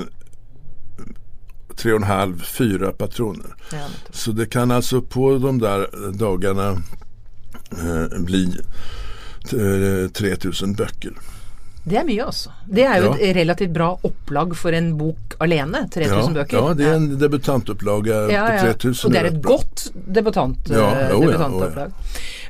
tre 1.76 1.92
och 1.92 1.98
en 1.98 2.04
halv, 2.08 2.44
fyra 2.44 2.92
patroner. 2.92 3.56
Ja, 3.72 3.78
nettopp. 3.78 4.16
Så 4.16 4.32
det 4.32 4.46
kan 4.46 4.72
alltså 4.72 5.02
på 5.02 5.38
de 5.38 5.60
där 5.60 6.12
dagarna 6.12 6.70
eh, 7.72 8.20
bli 8.20 8.58
eh, 9.52 10.10
3000 10.12 10.74
böcker. 10.74 11.14
Det 11.84 11.98
er 12.00 12.06
mye, 12.08 12.24
altså. 12.24 12.52
Det 12.66 12.84
er 12.88 13.02
jo 13.02 13.10
Ja. 13.12 13.18
et 13.20 13.36
relativt 13.36 13.74
bra 13.74 13.90
opplag 14.08 14.56
for 14.56 14.72
en 14.72 14.94
bok 14.98 15.36
alene. 15.42 15.88
3000 15.92 16.36
Ja, 16.36 16.44
bøker. 16.44 16.58
ja, 16.58 16.74
det 16.74 16.86
är 16.86 16.94
en 16.96 17.18
debutantupplaga 17.20 18.32
Ja, 18.32 18.48
på 18.48 18.54
ja. 18.54 18.62
3000. 18.74 19.06
Og 19.06 19.12
det 19.12 19.20
er 19.22 19.26
et 19.26 19.42
godt 19.42 19.92
debutant, 20.16 20.70
Ja, 20.70 20.92
eh, 20.96 21.10
debutantopplag. 21.10 21.92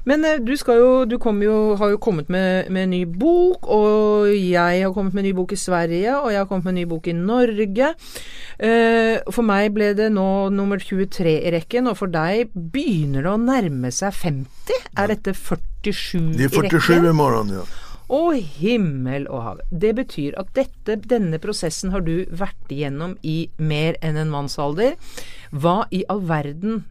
Men 0.06 0.26
eh, 0.26 0.38
du, 0.38 0.52
jo, 0.68 1.06
du 1.06 1.18
jo, 1.42 1.76
har 1.76 1.90
jo 1.90 1.98
kommet 1.98 2.30
med, 2.30 2.70
med 2.70 2.84
en 2.84 2.90
ny 2.90 3.06
bok, 3.06 3.66
og 3.68 4.28
jeg 4.28 4.84
har 4.84 4.94
kommet 4.94 5.14
med 5.14 5.24
en 5.24 5.30
ny 5.30 5.34
bok 5.34 5.52
i 5.52 5.56
Sverige, 5.56 6.16
og 6.20 6.32
jeg 6.32 6.40
har 6.40 6.46
kommet 6.46 6.66
med 6.66 6.72
en 6.74 6.82
ny 6.82 6.86
bok 6.86 7.08
i 7.08 7.14
Norge. 7.14 7.94
Eh, 8.60 9.18
for 9.32 9.42
meg 9.42 9.74
ble 9.74 9.94
det 9.94 10.12
nå 10.12 10.50
nummer 10.54 10.78
23 10.78 11.40
i 11.48 11.52
rekken, 11.56 11.88
og 11.88 11.98
for 11.98 12.08
deg 12.08 12.52
begynner 12.54 13.24
det 13.24 13.32
å 13.32 13.40
nærme 13.40 13.92
seg 13.92 14.14
50? 14.14 14.46
Er 14.98 15.08
dette 15.08 15.34
47 15.34 16.34
Det 16.38 16.44
är 16.44 16.60
i 16.60 16.62
rekken? 16.62 16.80
47 16.82 17.10
imorgon 17.10 17.50
ja. 17.50 17.64
Och 18.08 18.36
himmel 18.36 19.28
och 19.28 19.44
hav. 19.44 19.62
Det 19.72 19.94
betyder 19.94 20.40
att 20.40 20.56
detta, 20.56 20.96
denna 20.96 21.40
processen 21.40 21.90
har 21.90 22.02
du 22.02 22.26
varit 22.26 22.72
igenom 22.72 23.18
i 23.22 23.50
mer 23.58 23.96
än 24.02 24.18
en 24.18 24.30
mannsalder. 24.30 24.96
Vad 25.50 25.86
i 25.92 26.04
all 26.08 26.22
världen, 26.22 26.84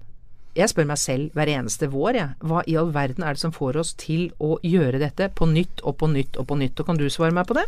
jag 0.54 0.70
spør 0.70 0.84
mig 0.84 0.96
själv 0.96 1.30
hver 1.32 1.48
eneste 1.48 1.86
vår, 1.86 2.14
jeg. 2.14 2.34
Hva 2.40 2.62
i 2.66 2.76
all 2.76 2.90
verden 2.92 3.24
är 3.24 3.34
det 3.34 3.40
som 3.40 3.52
får 3.52 3.76
oss 3.76 3.94
till 3.94 4.32
att 4.38 4.64
göra 4.64 4.98
detta 4.98 5.28
på 5.28 5.46
nytt 5.46 5.80
och 5.80 5.96
på 5.98 6.06
nytt 6.06 6.36
och 6.36 6.48
på 6.48 6.56
nytt? 6.56 6.80
Och 6.80 6.86
kan 6.86 6.96
du 6.96 7.10
svara 7.10 7.30
meg 7.30 7.46
på 7.46 7.54
det? 7.54 7.64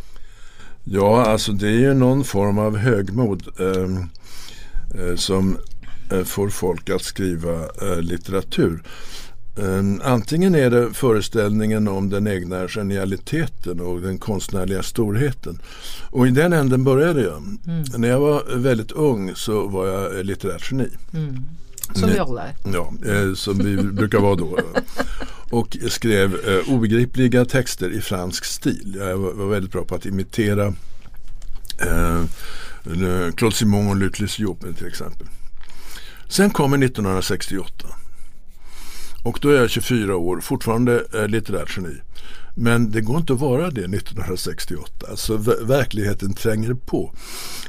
Ja, 0.84 1.24
alltså 1.24 1.52
det 1.52 1.68
är 1.68 1.80
ju 1.80 1.94
någon 1.94 2.24
form 2.24 2.58
av 2.58 2.76
högmod 2.76 3.42
eh, 3.60 3.96
eh, 5.00 5.16
som 5.16 5.58
eh, 6.12 6.24
får 6.24 6.48
folk 6.48 6.90
att 6.90 7.02
skriva 7.02 7.54
eh, 7.82 8.00
litteratur. 8.00 8.82
Eh, 9.56 10.10
antingen 10.12 10.54
är 10.54 10.70
det 10.70 10.94
föreställningen 10.94 11.88
om 11.88 12.10
den 12.10 12.26
egna 12.26 12.68
genialiteten 12.68 13.80
och 13.80 14.00
den 14.00 14.18
konstnärliga 14.18 14.82
storheten. 14.82 15.58
Och 16.10 16.26
i 16.26 16.30
den 16.30 16.52
änden 16.52 16.84
började 16.84 17.22
jag. 17.22 17.42
När 17.96 18.08
jag 18.08 18.20
var 18.20 18.56
väldigt 18.56 18.92
ung 18.92 19.34
så 19.34 19.68
var 19.68 19.86
jag 19.86 20.26
litterärt 20.26 20.72
geni. 20.72 20.88
Som 21.92 22.02
Nej. 22.02 22.12
vi 22.12 22.18
alle 22.18 22.42
er. 22.42 22.54
Ja, 22.72 22.92
eh, 23.12 23.34
som 23.34 23.58
vi 23.58 23.76
brukar 23.76 24.18
vara 24.18 24.34
då. 24.34 24.58
Och 25.50 25.76
skrev 25.88 26.34
eh, 26.34 26.74
obegripliga 26.74 27.44
texter 27.44 27.90
i 27.90 28.00
fransk 28.00 28.44
stil. 28.44 28.96
Jag 28.98 29.16
var, 29.16 29.32
var 29.32 29.46
väldigt 29.46 29.72
bra 29.72 29.84
på 29.84 29.94
att 29.94 30.06
imitera 30.06 30.66
eh, 31.80 32.24
Claude 33.36 33.56
Simon 33.56 33.88
och 33.88 33.96
Luc 33.96 34.20
Lysiop 34.20 34.76
till 34.78 34.86
exempel. 34.86 35.26
Sen 36.28 36.50
kommer 36.50 36.78
1968. 36.78 37.86
Och 39.24 39.38
då 39.42 39.48
är 39.50 39.54
jag 39.60 39.70
24 39.70 40.16
år, 40.16 40.40
fortfarande 40.40 41.04
eh, 41.14 41.28
litterärt 41.28 41.76
geni. 41.76 41.94
Men 42.56 42.90
det 42.90 43.00
går 43.00 43.16
inte 43.16 43.32
att 43.32 43.40
vara 43.40 43.70
det 43.70 43.80
1968. 43.84 45.06
Alltså 45.10 45.36
ver- 45.36 45.64
verkligheten 45.64 46.34
tränger 46.34 46.74
på. 46.74 47.14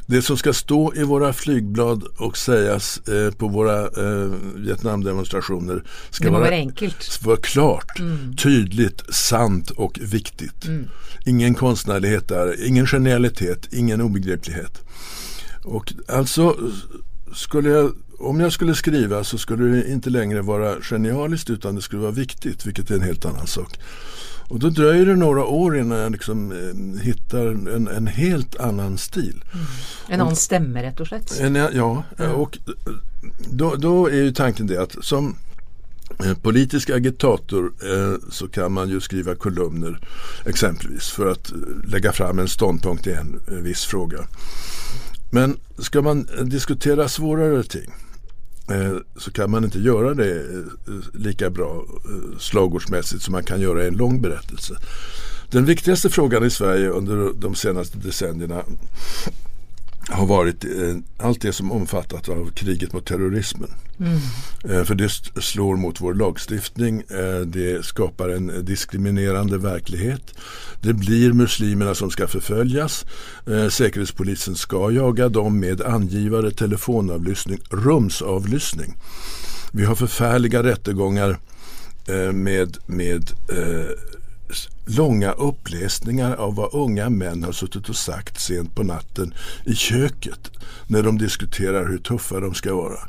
Det 0.06 0.22
som 0.22 0.38
ska 0.38 0.54
stå 0.54 0.94
i 0.96 1.04
våra 1.04 1.34
flygblad 1.34 2.04
och 2.18 2.38
sägas 2.38 2.98
eh, 3.08 3.32
på 3.32 3.48
våra 3.48 3.82
eh, 3.82 4.32
Vietnamdemonstrationer 4.56 5.84
ska 6.10 6.32
vara, 6.32 6.42
være 6.44 6.56
enkelt. 6.56 7.20
vara 7.24 7.38
klart, 7.38 8.02
tydligt, 8.44 9.02
sant 9.16 9.70
och 9.72 10.00
viktigt. 10.02 10.66
Ingen 11.26 11.54
konstnärlighet 11.56 12.28
där, 12.28 12.66
ingen 12.68 12.88
genialitet, 12.88 13.74
ingen 13.74 14.02
obegriplighet. 14.02 14.82
Och 15.64 15.94
alltså 16.08 16.58
skulle 17.34 17.70
jag, 17.70 17.92
om 18.26 18.40
jag 18.40 18.54
skulle 18.54 18.76
skriva 18.76 19.24
så 19.24 19.38
skulle 19.38 19.76
det 19.76 19.92
inte 19.92 20.10
längre 20.10 20.42
vara 20.42 20.76
genialiskt 20.82 21.50
utan 21.50 21.76
det 21.76 21.82
skulle 21.82 22.02
vara 22.02 22.12
viktigt, 22.12 22.66
vilket 22.66 22.92
är 22.92 22.96
en 22.96 23.02
helt 23.02 23.26
annan 23.26 23.48
sak. 23.48 23.80
Och 24.48 24.60
då 24.60 24.70
dröjer 24.70 25.06
det 25.06 25.16
några 25.16 25.46
år 25.46 25.78
innan 25.78 25.98
jag 25.98 26.12
liksom 26.12 26.52
eh, 26.52 27.02
hittar 27.02 27.46
en, 27.48 27.88
en 27.88 28.08
helt 28.08 28.60
annan 28.60 28.98
stil. 28.98 29.44
Mm. 29.54 29.66
En 30.10 30.22
annan 30.22 30.36
stämma 30.36 30.84
rätt 30.84 31.00
och 31.00 31.08
slett? 31.08 31.40
En, 31.40 31.56
ja, 31.56 32.04
mm. 32.18 32.32
och 32.32 32.58
då, 33.52 33.76
då, 33.76 34.08
är 34.08 34.16
ju 34.16 34.32
tanken 34.32 34.68
det 34.68 34.82
att 34.82 35.06
som 35.06 35.36
eh, 36.26 36.34
politisk 36.34 36.90
agitator 36.90 37.74
eh, 37.84 38.30
så 38.32 38.48
kan 38.48 38.72
man 38.72 38.90
ju 38.90 39.02
skriva 39.02 39.36
kolumner 39.36 40.00
exempelvis 40.46 41.10
för 41.10 41.32
att 41.32 41.52
eh, 41.52 41.58
lägga 41.88 42.12
fram 42.12 42.40
en 42.40 42.48
ståndpunkt 42.48 43.08
i 43.08 43.12
en, 43.12 43.40
viss 43.48 43.86
fråga. 43.86 44.20
Men 45.32 45.58
ska 45.78 46.02
man 46.02 46.28
diskutera 46.44 47.08
svårare 47.08 47.64
ting 47.64 47.92
Eh, 47.92 48.15
Eh, 48.72 48.98
så 49.18 49.32
kan 49.32 49.52
man 49.52 49.64
inte 49.64 49.80
göra 49.80 50.14
det 50.14 50.36
eh, 50.36 50.94
lika 51.14 51.50
bra 51.50 51.86
eh, 52.06 52.38
slagordsmässigt 52.40 53.24
som 53.24 53.32
man 53.32 53.44
kan 53.44 53.62
göra 53.62 53.84
i 53.84 53.88
en 53.88 53.98
lång 53.98 54.22
berättelse. 54.22 54.76
Den 55.52 55.66
viktigaste 55.66 56.10
frågan 56.10 56.46
i 56.46 56.50
Sverige 56.50 56.90
under 56.90 57.34
de 57.34 57.56
senaste 57.56 57.98
decennierna 57.98 58.64
har 60.10 60.26
varit 60.26 60.66
allt 61.18 61.42
det 61.42 61.54
som 61.54 61.72
omfattat 61.72 62.30
av 62.30 62.52
kriget 62.52 62.94
mot 62.94 63.06
terrorismen. 63.06 63.70
Mm. 64.00 64.86
För 64.86 64.96
det 64.96 65.10
slår 65.42 65.76
mot 65.76 66.02
vår 66.02 66.14
lagstiftning. 66.14 67.04
Det 67.46 67.86
skapar 67.86 68.30
en 68.30 68.66
diskriminerande 68.66 69.58
verklighet. 69.58 70.34
Det 70.82 70.94
blir 70.94 71.34
muslimerna 71.34 71.96
som 71.96 72.12
ska 72.12 72.28
förföljas. 72.28 73.06
Säkerhetspolisen 73.70 74.56
ska 74.56 74.92
jaga 74.92 75.30
dem 75.30 75.60
med 75.60 75.82
angivare, 75.82 76.52
telefonavlyssning, 76.52 77.60
rumsavlyssning. 77.70 78.94
Vi 79.72 79.86
har 79.86 79.96
förfärliga 79.96 80.64
rättegångar 80.64 81.38
med, 82.34 82.78
med 82.86 83.32
långa 84.86 85.32
uppläsningar 85.32 86.36
av 86.36 86.56
vad 86.56 86.74
unga 86.74 87.10
män 87.10 87.44
har 87.44 87.52
suttit 87.52 87.90
och 87.90 87.96
sagt 87.96 88.42
sent 88.42 88.76
på 88.76 88.84
natten 88.84 89.34
i 89.66 89.76
köket 89.76 90.52
när 90.88 91.04
de 91.04 91.18
diskuterar 91.18 91.88
hur 91.88 91.98
tuffa 91.98 92.40
de 92.40 92.54
ska 92.54 92.76
vara. 92.76 93.00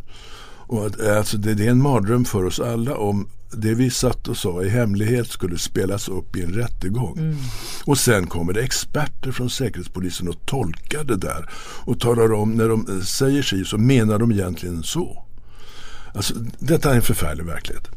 Och 0.66 1.00
eh, 1.00 1.18
alltså 1.18 1.36
det, 1.36 1.54
det 1.54 1.66
är 1.66 1.70
en 1.70 1.82
mardröm 1.82 2.24
för 2.24 2.44
oss 2.44 2.60
alla 2.60 2.96
om 2.96 3.28
det 3.50 3.74
vi 3.74 3.90
satt 3.90 4.28
och 4.28 4.36
sa 4.36 4.62
i 4.62 4.68
hemlighet 4.68 5.28
skulle 5.28 5.58
spelas 5.58 6.08
upp 6.08 6.36
i 6.36 6.42
en 6.42 6.54
rättegång. 6.54 7.18
Mm. 7.18 7.36
Och 7.84 7.98
sen 7.98 8.26
kommer 8.26 8.52
det 8.52 8.62
experter 8.62 9.32
från 9.32 9.50
Säkerhetspolisen 9.50 10.28
och 10.28 10.46
tolkar 10.46 11.04
det 11.04 11.16
där 11.16 11.50
och 11.84 12.00
talar 12.00 12.32
om 12.32 12.54
när 12.54 12.68
de 12.68 12.86
eh, 12.88 13.04
säger 13.04 13.42
sig 13.42 13.64
så 13.64 13.78
menar 13.78 14.18
de 14.18 14.32
egentligen 14.32 14.82
så. 14.82 15.22
Alltså, 16.14 16.34
detta 16.58 16.90
är 16.90 16.94
en 16.94 17.02
förfärlig 17.02 17.44
verklighet. 17.44 17.88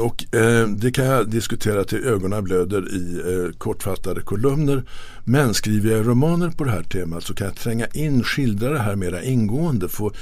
Och 0.00 0.34
eh, 0.34 0.68
det 0.68 0.90
kan 0.90 1.04
jag 1.04 1.30
diskutera 1.30 1.84
till 1.84 2.04
ögonen 2.04 2.44
blöder 2.44 2.94
i 2.94 3.18
eh, 3.18 3.58
kortfattade 3.58 4.20
kolumner. 4.20 4.84
Men 5.24 5.54
skriver 5.54 5.90
jag 5.90 6.08
romaner 6.08 6.50
på 6.50 6.64
det 6.64 6.70
här 6.70 6.82
temat 6.82 7.24
så 7.24 7.34
kan 7.34 7.46
jag 7.46 7.56
tränga 7.56 7.86
in, 7.86 8.24
skildra 8.24 8.70
det 8.70 8.78
här 8.78 8.96
mera 8.96 9.22
ingående. 9.22 9.88
Få, 9.88 10.12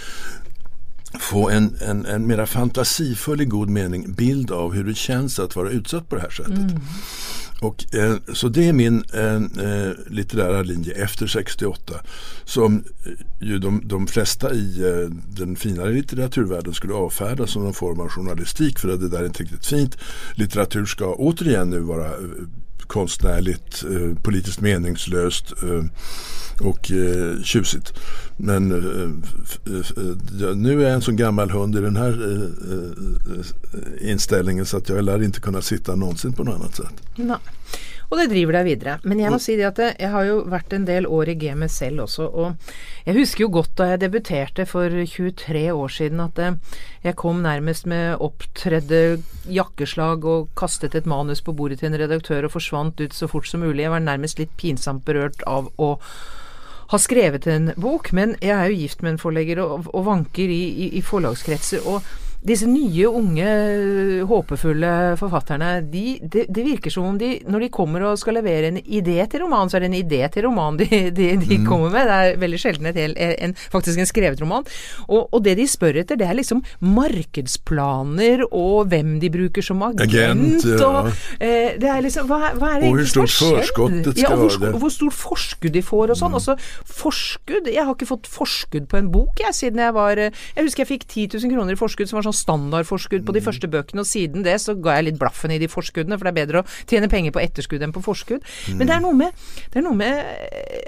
få 1.21 1.51
en, 1.51 1.77
en, 1.81 2.07
en 2.07 2.27
mera 2.27 2.47
fantasifull 2.47 3.41
i 3.41 3.45
god 3.45 3.69
mening 3.69 4.13
bild 4.13 4.51
av 4.51 4.73
hur 4.73 4.85
det 4.85 4.95
känns 4.95 5.39
att 5.39 5.57
vara 5.57 5.71
utsatt 5.71 6.09
på 6.09 6.17
det 6.17 6.23
här 6.23 6.31
sättet. 6.31 6.59
Mm. 6.59 6.81
Och, 7.61 7.95
eh, 7.95 8.17
så 8.33 8.49
det 8.49 8.69
är 8.69 8.73
min 8.73 9.05
eh, 9.15 9.35
eh 9.35 9.93
litterära 10.07 10.63
linje 10.63 10.93
efter 10.93 11.27
68 11.27 11.95
som 12.45 12.85
eh, 13.07 13.13
ju 13.41 13.59
de, 13.59 13.83
de 13.85 14.07
flesta 14.07 14.53
i 14.53 14.81
eh, 14.81 15.11
den 15.29 15.57
finare 15.57 15.93
litteraturvärlden 15.93 16.75
skulle 16.75 16.95
avfärda 16.95 17.47
som 17.47 17.65
någon 17.65 17.75
form 17.75 18.01
av 18.01 18.09
journalistik 18.09 18.79
för 18.79 18.89
att 18.89 19.01
det 19.01 19.09
där 19.09 19.21
är 19.21 19.27
inte 19.27 19.43
riktigt 19.43 19.67
fint. 19.67 19.97
Litteratur 20.35 20.85
ska 20.85 21.15
återigen 21.15 21.71
nu 21.71 21.81
vara 21.81 22.07
eh, 22.07 22.13
konstnärligt, 22.89 23.85
eh, 23.85 24.23
politiskt 24.23 24.61
meningslöst 24.61 25.53
eh, 25.63 25.85
och 26.67 26.91
eh, 26.91 27.43
tjusigt. 27.43 27.93
Men 28.37 28.73
eh, 28.73 29.11
eh, 29.75 30.55
nu 30.57 30.81
är 30.81 30.85
jag 30.85 30.93
en 30.93 31.01
sån 31.03 31.17
gammal 31.17 31.51
hund 31.51 31.77
i 31.77 31.81
den 31.81 31.97
här 31.97 32.49
inställningen 34.01 34.67
så 34.67 34.77
att 34.77 34.89
jag 34.89 35.05
lär 35.05 35.23
inte 35.23 35.41
kunna 35.41 35.63
sitta 35.63 35.95
någonsin 35.95 36.33
på 36.33 36.45
något 36.45 36.55
annat 36.55 36.77
sätt. 36.77 37.03
Nej. 37.17 37.37
Og 38.09 38.17
det 38.17 38.31
driver 38.31 38.57
deg 38.57 38.69
videre. 38.71 38.95
Men 39.05 39.21
jeg 39.21 39.33
må 39.33 39.39
si 39.43 39.55
det 39.59 39.67
at 39.69 39.81
jeg 39.85 40.09
har 40.13 40.25
jo 40.25 40.39
vært 40.49 40.73
en 40.73 40.87
del 40.89 41.05
år 41.13 41.29
i 41.29 41.37
gamet 41.41 41.73
selv 41.73 42.07
også. 42.07 42.29
Og 42.29 42.71
jeg 43.05 43.19
husker 43.19 43.45
jo 43.45 43.51
godt 43.59 43.75
da 43.77 43.91
jeg 43.91 44.03
debuterte 44.07 44.65
for 44.69 44.89
23 44.89 45.67
år 45.75 45.93
siden 45.93 46.23
at 46.25 46.41
jeg 47.05 47.19
kom 47.21 47.43
nærmest 47.45 47.89
med 47.91 48.17
opptredde 48.25 49.21
jakkeslag 49.53 50.25
og 50.25 50.49
kastet 50.57 50.97
et 50.97 51.09
manus 51.09 51.45
på 51.45 51.53
bordet 51.53 51.83
til 51.83 51.93
en 51.93 52.01
redaktør 52.01 52.49
og 52.49 52.57
forsvant 52.57 53.01
ut 53.05 53.17
så 53.17 53.29
fort 53.29 53.49
som 53.49 53.61
mulig. 53.61 53.85
Jeg 53.85 53.93
var 53.93 54.05
nærmest 54.05 54.41
litt 54.41 54.57
pinsamt 54.57 55.05
berørt 55.05 55.45
av 55.47 55.69
å 55.77 55.97
har 56.89 57.01
skrevet 57.05 57.45
en 57.53 57.75
bok, 57.77 58.15
men 58.17 58.31
jeg 58.41 58.55
er 58.55 58.71
jo 58.71 58.79
gift 58.81 59.03
med 59.05 59.15
en 59.15 59.21
forlegger 59.21 59.61
og, 59.61 59.91
og 59.93 60.07
vanker 60.07 60.49
i, 60.49 60.63
i, 60.87 60.87
i 60.97 61.03
forlagskretser. 61.05 61.85
og 61.85 62.28
disse 62.39 62.67
nye, 62.71 63.07
unge, 63.11 63.47
håpefulle 64.31 64.91
forfatterne, 65.19 65.81
de, 65.91 66.19
det, 66.23 66.45
de 66.55 66.63
virker 66.63 66.93
som 66.93 67.09
om 67.11 67.17
de, 67.19 67.33
når 67.51 67.65
de 67.65 67.69
kommer 67.75 68.05
og 68.07 68.19
skal 68.21 68.39
levere 68.39 68.71
en 68.71 68.79
idé 68.79 69.17
til 69.27 69.43
roman, 69.43 69.67
så 69.67 69.79
er 69.79 69.85
det 69.85 69.89
en 69.91 69.97
idé 69.99 70.21
til 70.31 70.47
roman 70.47 70.79
de, 70.79 70.87
de, 71.19 71.33
de 71.35 71.59
mm. 71.59 71.67
kommer 71.67 71.91
med. 71.91 72.07
Det 72.07 72.19
er 72.19 72.39
veldig 72.45 72.61
sjelden 72.63 72.91
hel, 72.95 73.17
en, 73.19 73.57
faktisk 73.73 73.99
en 73.99 74.09
skrevet 74.09 74.43
roman. 74.45 74.67
Og, 75.09 75.27
og, 75.33 75.43
det 75.45 75.57
de 75.59 75.67
spør 75.71 75.99
etter, 76.05 76.21
det 76.21 76.29
er 76.29 76.39
liksom 76.39 76.63
markedsplaner 76.85 78.45
og 78.49 78.93
hvem 78.93 79.17
de 79.23 79.33
bruker 79.35 79.65
som 79.65 79.83
agent. 79.89 80.07
agent 80.07 80.69
ja. 80.69 80.79
og, 80.87 81.11
eh, 81.43 81.75
det 81.81 81.91
er 81.91 82.07
liksom, 82.07 82.31
hva, 82.31 82.53
hva 82.55 82.77
er 82.77 82.85
det 82.85 82.93
og 82.93 83.01
hvor 83.01 83.11
stort 83.11 83.35
forskuddet 83.35 84.15
skal 84.15 84.23
ja, 84.23 84.39
hvor, 84.39 84.61
være. 84.63 84.83
Hvor 84.85 84.95
stort 84.95 85.19
forskudd 85.19 85.75
de 85.75 85.83
får 85.83 86.15
og 86.15 86.23
sånn. 86.23 86.37
Mm. 86.37 86.39
Også 86.39 86.57
forskudd 87.03 87.71
Jeg 87.73 87.83
har 87.83 87.95
ikke 87.97 88.09
fått 88.09 88.31
forskudd 88.31 88.87
på 88.91 88.99
en 89.01 89.11
bok 89.13 89.43
jeg, 89.43 89.55
siden 89.57 89.83
jeg 89.83 89.95
var 89.97 90.21
Jeg 90.21 90.63
husker 90.63 90.85
jeg 90.85 90.93
fikk 90.95 91.09
10 91.09 91.39
000 91.43 91.55
kroner 91.57 91.75
i 91.75 91.81
forskudd 91.81 92.11
som 92.11 92.21
var 92.21 92.28
sånn 92.28 92.28
standardforskudd 92.37 93.25
på 93.27 93.35
de 93.37 93.43
mm. 93.43 93.47
første 93.49 93.71
bøkene, 93.71 94.05
og 94.05 94.09
siden 94.09 94.47
det 94.47 94.59
så 94.63 94.75
ga 94.79 94.99
jeg 94.99 95.09
litt 95.11 95.21
blaffen 95.21 95.55
i 95.55 95.61
de 95.63 95.71
forskuddene, 95.71 96.19
for 96.19 96.29
det 96.29 96.35
er 96.35 96.41
bedre 96.41 96.63
å 96.63 96.69
tjene 96.89 97.11
penger 97.13 97.35
på 97.35 97.43
etterskudd 97.43 97.85
enn 97.85 97.95
på 97.95 98.05
forskudd. 98.05 98.45
Men 98.75 98.91
det 98.91 98.97
er 98.97 99.05
noe 99.05 99.17
med, 99.19 99.49
det 99.69 99.81
er, 99.81 99.87
noe 99.87 99.99
med 99.99 100.21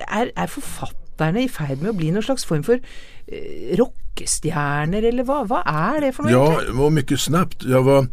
er, 0.07 0.35
er 0.35 0.53
forfatterne 0.53 1.44
i 1.44 1.50
ferd 1.53 1.83
med 1.83 1.94
å 1.94 1.96
bli 1.98 2.12
noen 2.14 2.26
slags 2.26 2.46
form 2.48 2.64
for 2.66 2.81
eh, 2.81 3.72
rockestjerner, 3.81 5.09
eller 5.12 5.26
hva, 5.29 5.42
hva 5.48 5.64
er 5.64 6.07
det 6.07 6.14
for 6.16 6.29
noe? 6.29 6.37
Ja, 6.37 6.62
det 6.68 6.76
var 6.79 6.94
mycket 6.94 7.26
snabbt. 7.29 7.66
Jag 7.68 7.87
var 7.88 8.09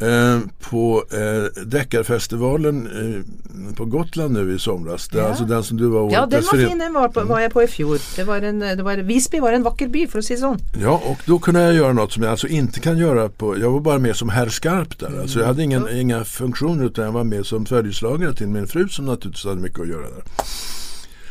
Eh, 0.00 0.38
på 0.60 1.04
eh, 1.12 1.62
Deckarfestivalen 1.64 2.86
eh, 2.86 3.74
på 3.74 3.84
Gotland 3.84 4.32
nu 4.34 4.54
i 4.54 4.58
somras. 4.58 5.08
Det 5.08 5.20
är 5.20 5.28
alltså 5.28 5.44
den 5.44 5.64
som 5.64 5.76
du 5.76 5.86
var 5.88 6.12
Ja, 6.12 6.26
den 6.26 6.42
var 6.42 6.68
fin. 6.68 6.78
Den 6.78 6.92
var, 6.92 7.08
på, 7.08 7.24
var 7.24 7.40
jag 7.40 7.52
på 7.52 7.62
i 7.62 7.66
fjol. 7.66 7.98
Det 8.16 8.24
var 8.24 8.42
en, 8.42 8.58
det 8.58 8.82
var, 8.82 8.96
Visby 8.96 9.40
var 9.40 9.52
en 9.52 9.62
vacker 9.62 9.88
by 9.88 10.06
för 10.06 10.18
att 10.18 10.24
säga 10.24 10.38
så. 10.38 10.56
Ja, 10.80 11.02
och 11.04 11.18
då 11.26 11.38
kunde 11.38 11.60
jag 11.60 11.74
göra 11.74 11.92
något 11.92 12.12
som 12.12 12.22
jag 12.22 12.30
alltså 12.30 12.48
inte 12.48 12.80
kan 12.80 12.98
göra 12.98 13.28
på. 13.28 13.58
Jag 13.58 13.70
var 13.70 13.80
bara 13.80 13.98
med 13.98 14.16
som 14.16 14.28
herr 14.28 14.48
Skarp 14.48 14.98
där. 14.98 15.06
Mm. 15.06 15.20
Alltså 15.20 15.38
jag 15.38 15.46
hade 15.46 15.62
ingen, 15.62 15.82
mm. 15.82 16.00
inga 16.00 16.24
funktioner 16.24 16.84
utan 16.84 17.04
jag 17.04 17.12
var 17.12 17.24
med 17.24 17.46
som 17.46 17.66
följeslagare 17.66 18.34
till 18.34 18.48
min 18.48 18.66
fru 18.66 18.88
som 18.88 19.04
naturligtvis 19.04 19.44
hade 19.44 19.60
mycket 19.60 19.80
att 19.80 19.88
göra 19.88 20.02
där. 20.02 20.22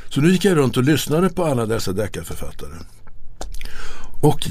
Så 0.10 0.22
nu 0.22 0.32
gick 0.32 0.46
jag 0.46 0.58
runt 0.58 0.78
och 0.78 0.84
lyssnade 0.84 1.30
på 1.30 1.46
alla 1.46 1.66
dessa 1.66 1.92
deckarförfattare. 1.92 2.74
Och 4.22 4.48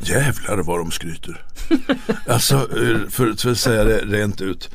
Jävlar 0.00 0.58
vad 0.58 0.78
de 0.78 0.90
skryter. 0.90 1.44
alltså, 2.26 2.54
eh, 2.54 3.08
för, 3.08 3.32
för 3.32 3.50
att 3.50 3.58
säga 3.58 3.84
det 3.84 3.98
rent 3.98 4.40
ut. 4.40 4.70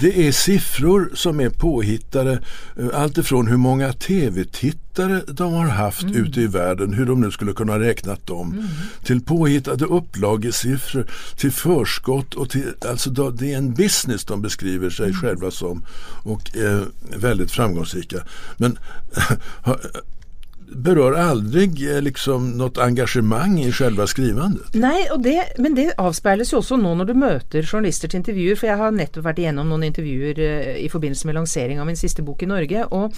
Det 0.00 0.28
är 0.28 0.32
siffror 0.32 1.10
som 1.14 1.40
är 1.40 1.50
påhittade. 1.50 2.40
Eh, 2.76 3.00
alltifrån 3.00 3.46
hur 3.46 3.56
många 3.56 3.92
tv-tittare 3.92 5.22
de 5.28 5.52
har 5.52 5.68
haft 5.68 6.02
mm. 6.02 6.16
ute 6.16 6.40
i 6.40 6.46
världen, 6.46 6.92
hur 6.92 7.06
de 7.06 7.20
nu 7.20 7.30
skulle 7.30 7.52
kunna 7.52 7.78
räknat 7.78 8.26
dem. 8.26 8.52
Mm. 8.52 8.66
Till 9.04 9.20
påhittade 9.20 9.84
upplagesiffror, 9.84 11.06
till 11.36 11.52
förskott 11.52 12.34
och 12.34 12.50
till, 12.50 12.72
alltså 12.88 13.10
det 13.10 13.52
är 13.52 13.58
en 13.58 13.74
business 13.74 14.24
de 14.24 14.42
beskriver 14.42 14.90
sig 14.90 15.06
mm. 15.06 15.20
själva 15.20 15.50
som 15.50 15.84
och 16.22 16.56
är 16.56 16.84
väldigt 17.16 17.50
framgångsrika. 17.50 18.16
Men 18.56 18.78
berör 20.72 21.12
aldrig 21.12 21.96
eh, 21.96 22.02
liksom 22.02 22.50
något 22.50 22.78
engagemang 22.78 23.60
i 23.60 23.72
själva 23.72 24.06
skrivandet. 24.06 24.74
Nej, 24.74 25.10
och 25.10 25.20
det, 25.20 25.44
men 25.58 25.74
det 25.74 25.94
avspeiles 25.98 26.52
jo 26.52 26.60
også 26.62 26.76
nå 26.76 26.94
når 26.98 27.08
du 27.08 27.14
møter 27.18 27.66
journalister 27.66 28.10
til 28.10 28.20
intervjuer. 28.20 28.58
For 28.58 28.70
jeg 28.70 28.80
har 28.80 28.94
nettopp 28.94 29.26
vært 29.28 29.40
igjennom 29.42 29.70
noen 29.70 29.86
intervjuer 29.88 30.40
eh, 30.42 30.74
i 30.84 30.88
forbindelse 30.92 31.28
med 31.28 31.38
lansering 31.38 31.80
av 31.80 31.88
min 31.88 31.98
siste 31.98 32.24
bok 32.26 32.42
i 32.44 32.50
Norge. 32.50 32.84
Og 32.94 33.14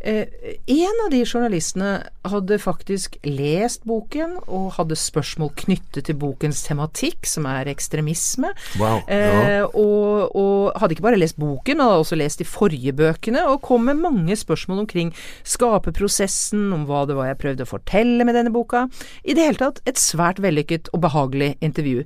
eh, 0.00 0.26
en 0.66 1.04
av 1.06 1.12
de 1.14 1.22
journalistene 1.24 1.92
hadde 2.30 2.60
faktisk 2.60 3.16
lest 3.24 3.86
boken 3.88 4.36
og 4.46 4.74
hadde 4.76 4.98
spørsmål 4.98 5.54
knyttet 5.64 6.08
til 6.08 6.18
bokens 6.20 6.62
tematikk, 6.66 7.24
som 7.28 7.48
er 7.48 7.70
ekstremisme. 7.72 8.52
Wow, 8.80 9.00
ja. 9.08 9.30
eh, 9.60 9.64
og, 9.70 10.36
og 10.36 10.80
hadde 10.80 10.96
ikke 10.96 11.08
bare 11.08 11.20
lest 11.20 11.40
boken, 11.40 11.78
men 11.78 11.86
hadde 11.86 12.04
også 12.04 12.20
lest 12.20 12.42
de 12.42 12.48
forrige 12.48 12.94
bøkene, 12.96 13.46
og 13.48 13.62
kom 13.64 13.88
med 13.88 14.00
mange 14.02 14.36
spørsmål 14.36 14.84
omkring 14.84 15.14
skaperprosessen, 15.48 16.68
om 16.76 16.86
hva 16.90 17.04
det 17.08 17.16
var 17.18 17.30
jeg 17.30 17.40
prøvde 17.40 17.66
å 17.66 17.70
fortelle 17.70 18.26
med 18.26 18.36
denne 18.36 18.52
boka. 18.54 18.86
I 19.22 19.36
det 19.36 19.46
hele 19.46 19.60
tatt 19.60 19.80
et 19.88 20.00
svært 20.00 20.40
vellykket 20.42 20.90
og 20.94 21.04
behagelig 21.06 21.54
intervju. 21.64 22.04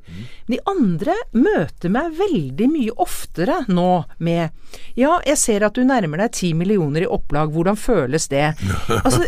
De 0.50 0.60
andre 0.70 1.16
møter 1.32 1.92
meg 1.92 2.14
veldig 2.18 2.68
mye 2.70 2.96
oftere 3.04 3.62
nå 3.72 4.04
med 4.24 4.50
Ja, 4.98 5.20
jeg 5.26 5.38
ser 5.38 5.64
at 5.66 5.76
du 5.76 5.84
nærmer 5.86 6.20
deg 6.20 6.34
ti 6.34 6.52
millioner 6.56 7.04
i 7.04 7.10
opplag, 7.10 7.52
hvordan 7.54 7.78
føles 7.78 8.28
det? 8.32 8.46
Altså, 9.04 9.24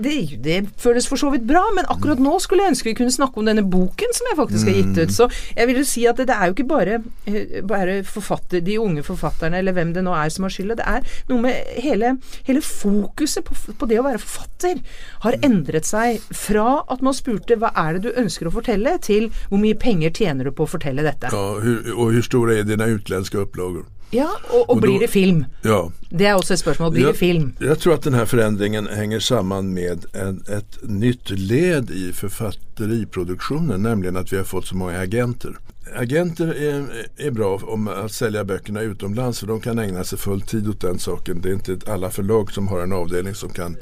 det, 0.00 0.14
det 0.44 0.58
føles 0.80 1.06
for 1.08 1.20
så 1.20 1.30
vidt 1.32 1.44
bra, 1.48 1.62
men 1.76 1.88
akkurat 1.90 2.20
nå 2.22 2.36
skulle 2.42 2.64
jeg 2.64 2.72
ønske 2.72 2.90
vi 2.90 2.96
kunne 2.96 3.12
snakke 3.12 3.40
om 3.40 3.48
denne 3.48 3.64
boken 3.66 4.14
som 4.16 4.28
jeg 4.30 4.38
faktisk 4.38 4.70
har 4.70 4.76
gitt 4.78 5.00
ut. 5.00 5.14
Så 5.14 5.28
jeg 5.56 5.68
vil 5.68 5.80
jo 5.80 5.86
si 5.88 6.04
at 6.08 6.20
det, 6.20 6.28
det 6.30 6.36
er 6.36 6.48
jo 6.48 6.56
ikke 6.56 6.68
bare, 6.70 6.98
eh, 7.28 7.58
bare 7.68 7.98
forfatter, 8.06 8.62
de 8.64 8.78
unge 8.80 9.04
forfatterne 9.06 9.60
eller 9.60 9.76
hvem 9.76 9.92
det 9.96 10.04
nå 10.06 10.14
er 10.16 10.32
som 10.32 10.46
har 10.46 10.54
skylda. 10.54 10.78
Det 10.78 10.86
er 10.88 11.24
noe 11.30 11.44
med 11.44 11.72
hele, 11.84 12.14
hele 12.48 12.62
fokuset 12.64 13.46
på, 13.46 13.56
på, 13.78 13.88
det 13.90 14.00
å 14.00 14.06
være 14.06 14.17
forfatter 14.18 14.80
har 15.24 15.38
endret 15.42 15.86
seg 15.86 16.20
fra 16.34 16.84
at 16.88 17.02
man 17.02 17.14
spurte 17.14 17.56
hva 17.58 17.70
er 17.76 17.98
det 17.98 18.02
du 18.08 18.20
ønsker 18.20 18.48
å 18.48 18.54
fortelle, 18.54 18.98
til 19.02 19.30
hvor 19.48 19.58
mye 19.62 19.74
penger 19.78 20.10
tjener 20.10 20.44
du 20.44 20.52
på 20.52 20.66
å 20.66 20.70
fortelle 20.70 21.02
dette. 21.06 21.28
Ja, 21.32 21.58
hur, 21.62 21.98
och 21.98 22.12
hur 22.12 22.22
stora 22.22 22.58
är 22.58 22.62
dina 22.62 22.86
utländska 22.86 23.38
upplagor? 23.38 23.84
Ja, 24.10 24.28
og, 24.50 24.60
og, 24.60 24.70
Og 24.70 24.80
blir 24.80 24.98
det 25.00 25.10
film? 25.10 25.44
Ja, 25.62 25.90
Det 26.10 26.26
er 26.26 26.34
også 26.34 26.52
et 26.54 26.58
spørsmål. 26.58 26.90
Blir 26.90 27.02
jag, 27.02 27.12
det 27.12 27.18
film? 27.18 27.52
jag 27.60 27.78
tror 27.78 27.94
att 27.94 28.02
den 28.02 28.14
här 28.14 28.24
förändringen 28.26 28.86
hänger 28.86 29.20
samman 29.20 29.74
med 29.74 30.04
en, 30.12 30.42
ett 30.48 30.78
nytt 30.82 31.30
led 31.30 31.90
i 31.90 32.12
författeriproduktionen, 32.12 33.82
nämligen 33.82 34.16
att 34.16 34.32
vi 34.32 34.36
har 34.36 34.44
fått 34.44 34.66
så 34.66 34.76
många 34.76 34.98
agenter. 35.00 35.58
Agenter 35.94 36.54
är, 36.54 37.06
är 37.16 37.30
bra 37.30 37.60
om 37.62 37.88
att 37.88 38.12
sälja 38.12 38.44
böckerna 38.44 38.80
utomlands 38.80 39.40
för 39.40 39.46
de 39.46 39.60
kan 39.60 39.78
ägna 39.78 40.04
sig 40.04 40.18
full 40.18 40.40
tid 40.40 40.68
åt 40.68 40.80
den 40.80 40.98
saken. 40.98 41.40
Det 41.40 41.48
är 41.48 41.52
inte 41.52 41.92
alla 41.92 42.10
förlag 42.10 42.52
som 42.52 42.68
har 42.68 42.80
en 42.80 42.92
avdelning 42.92 43.34
som 43.34 43.50
kan 43.50 43.76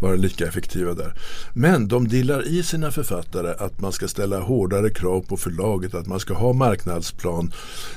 vara 0.00 0.14
lika 0.14 0.46
effektiva 0.46 0.94
där. 0.94 1.14
Men 1.54 1.88
de 1.88 2.08
dillar 2.08 2.48
i 2.48 2.62
sina 2.62 2.90
författare 2.90 3.54
att 3.58 3.80
man 3.80 3.92
ska 3.92 4.08
ställa 4.08 4.40
hårdare 4.40 4.90
krav 4.90 5.20
på 5.20 5.36
förlaget, 5.36 5.94
att 5.94 6.06
man 6.06 6.20
ska 6.20 6.34
ha 6.34 6.52
marknadsplan. 6.52 7.52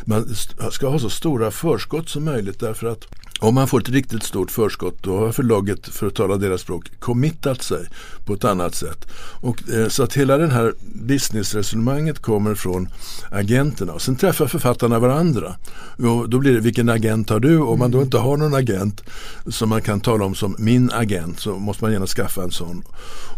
Man 0.05 0.35
ska 0.71 0.87
ha 0.87 0.99
så 0.99 1.09
stora 1.09 1.51
förskott 1.51 2.09
som 2.09 2.25
möjligt 2.25 2.59
därför 2.59 2.87
att 2.87 3.07
om 3.39 3.55
man 3.55 3.67
får 3.67 3.79
ett 3.79 3.89
riktigt 3.89 4.23
stort 4.23 4.51
förskott 4.51 5.03
då 5.03 5.19
har 5.19 5.31
förlaget, 5.31 5.87
för 5.87 6.07
att 6.07 6.15
tala 6.15 6.37
deras 6.37 6.61
språk, 6.61 6.99
committat 6.99 7.61
sig 7.61 7.85
på 8.25 8.33
ett 8.33 8.43
annat 8.43 8.75
sätt. 8.75 9.07
Och, 9.41 9.69
eh, 9.69 9.87
så 9.87 10.03
att 10.03 10.13
hela 10.13 10.37
det 10.37 10.47
här 10.47 10.73
businessresonemanget 10.93 12.19
kommer 12.19 12.55
från 12.55 12.89
agenterna. 13.31 13.93
Och 13.93 14.01
sen 14.01 14.15
träffar 14.15 14.47
författarna 14.47 14.99
varandra. 14.99 15.55
Och 15.97 16.29
då 16.29 16.39
blir 16.39 16.53
det, 16.53 16.59
vilken 16.59 16.89
agent 16.89 17.29
har 17.29 17.39
du? 17.39 17.59
Om 17.59 17.79
man 17.79 17.91
då 17.91 18.01
inte 18.01 18.17
har 18.17 18.37
någon 18.37 18.53
agent 18.53 19.01
som 19.47 19.69
man 19.69 19.81
kan 19.81 20.01
tala 20.01 20.25
om 20.25 20.35
som 20.35 20.55
min 20.59 20.91
agent 20.91 21.39
så 21.39 21.55
måste 21.55 21.83
man 21.83 21.91
gärna 21.91 22.07
skaffa 22.07 22.43
en 22.43 22.51
sån. 22.51 22.83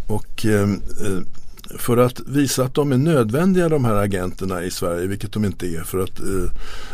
Och 0.08 0.46
eh, 0.46 0.70
eh, 1.06 1.22
för 1.78 1.98
att 1.98 2.20
visa 2.20 2.64
att 2.64 2.74
de 2.74 2.92
är 2.92 2.98
nödvändiga 2.98 3.70
de 3.70 3.86
här 3.86 3.96
agenterna 3.96 4.64
i 4.64 4.72
Sverige, 4.72 5.08
vilket 5.08 5.32
de 5.32 5.46
inte 5.46 5.68
är. 5.68 5.84
För 5.84 5.98
att 5.98 6.20
eh, 6.20 6.52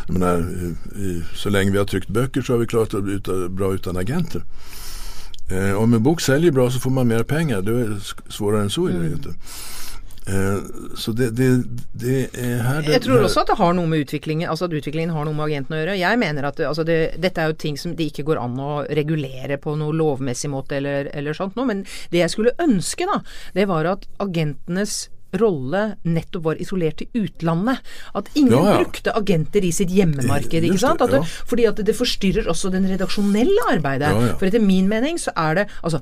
menar, 0.08 0.38
eh, 0.38 1.00
i, 1.02 1.22
så 1.34 1.48
länge 1.48 1.70
vi 1.70 1.78
har 1.78 1.84
tryckt 1.84 2.08
böcker 2.08 2.42
så 2.42 2.52
har 2.52 2.58
vi 2.58 2.66
klarat 2.66 2.90
det 2.90 2.96
utan, 2.98 3.56
bra 3.56 3.74
utan 3.74 3.96
agenter. 3.96 4.42
Eh, 5.50 5.74
om 5.74 5.94
en 5.94 6.02
bok 6.02 6.20
säljer 6.20 6.50
bra 6.50 6.70
så 6.70 6.80
får 6.80 6.90
man 6.90 7.08
mer 7.08 7.22
pengar. 7.22 7.62
Det 7.62 7.80
är 7.80 7.98
svårare 8.28 8.62
än 8.62 8.70
så 8.70 8.86
är 8.86 8.92
det 8.92 9.06
ju 9.06 9.12
inte. 9.12 9.28
Eh, 10.26 10.58
så 10.96 11.12
det, 11.12 11.30
det, 11.36 11.62
det 11.92 12.28
är 12.34 12.58
här 12.62 12.82
det, 12.82 12.92
Jeg 12.92 13.02
tror 13.02 13.16
här- 13.18 13.24
også 13.24 13.40
at 13.40 13.46
det 13.46 13.56
har 13.58 13.74
noe 13.76 13.86
med 13.86 13.98
utviklingen 14.06 14.48
Altså 14.48 14.64
at 14.64 14.72
utviklingen 14.72 15.10
har 15.12 15.24
noe 15.28 15.34
med 15.36 15.44
agenten 15.50 15.76
å 15.76 15.80
gjøre. 15.82 15.96
Jeg 16.00 16.18
mener 16.18 16.46
at 16.48 16.56
det, 16.56 16.64
altså 16.68 16.84
det, 16.88 16.96
dette 17.20 17.42
er 17.42 17.50
jo 17.52 17.56
ting 17.60 17.76
som 17.76 17.92
det 17.96 18.06
ikke 18.08 18.24
går 18.30 18.40
an 18.40 18.56
å 18.56 18.86
regulere 18.88 19.58
på 19.60 19.74
noe 19.76 19.92
lovmessig 19.92 20.48
måte 20.50 20.78
eller, 20.80 21.10
eller 21.12 21.36
sånt 21.36 21.56
noe. 21.56 21.66
Men 21.68 21.84
det 22.10 22.22
jeg 22.22 22.32
skulle 22.32 22.54
ønske, 22.58 23.04
da, 23.10 23.20
det 23.52 23.68
var 23.68 23.84
at 23.84 24.06
agentenes 24.24 25.10
rolle 25.34 25.96
nettopp 26.06 26.44
var 26.48 26.60
isolert 26.62 27.02
til 27.02 27.08
utlandet. 27.26 27.84
At 28.14 28.28
ingen 28.34 28.52
Ja, 28.54 28.64
ja. 28.70 28.76
brukte 28.80 29.12
agenter 29.18 29.64
i 29.66 29.72
sitt 29.76 29.90
hjemmemarked. 29.90 30.62
Just 30.62 30.72
ikke 30.72 30.78
sant? 30.86 31.02
At 31.02 31.10
det, 31.10 31.20
ja. 31.24 31.44
fordi 31.52 31.66
at 31.68 31.84
det 31.84 31.96
forstyrrer 31.98 32.46
også 32.48 32.70
den 32.72 32.86
redaksjonelle 32.88 33.66
arbeidet. 33.76 34.12
For 34.38 34.46
etter 34.48 34.62
min 34.62 34.88
mening 34.88 35.18
så 35.20 35.34
er 35.36 35.54
det 35.60 35.68
altså 35.82 36.00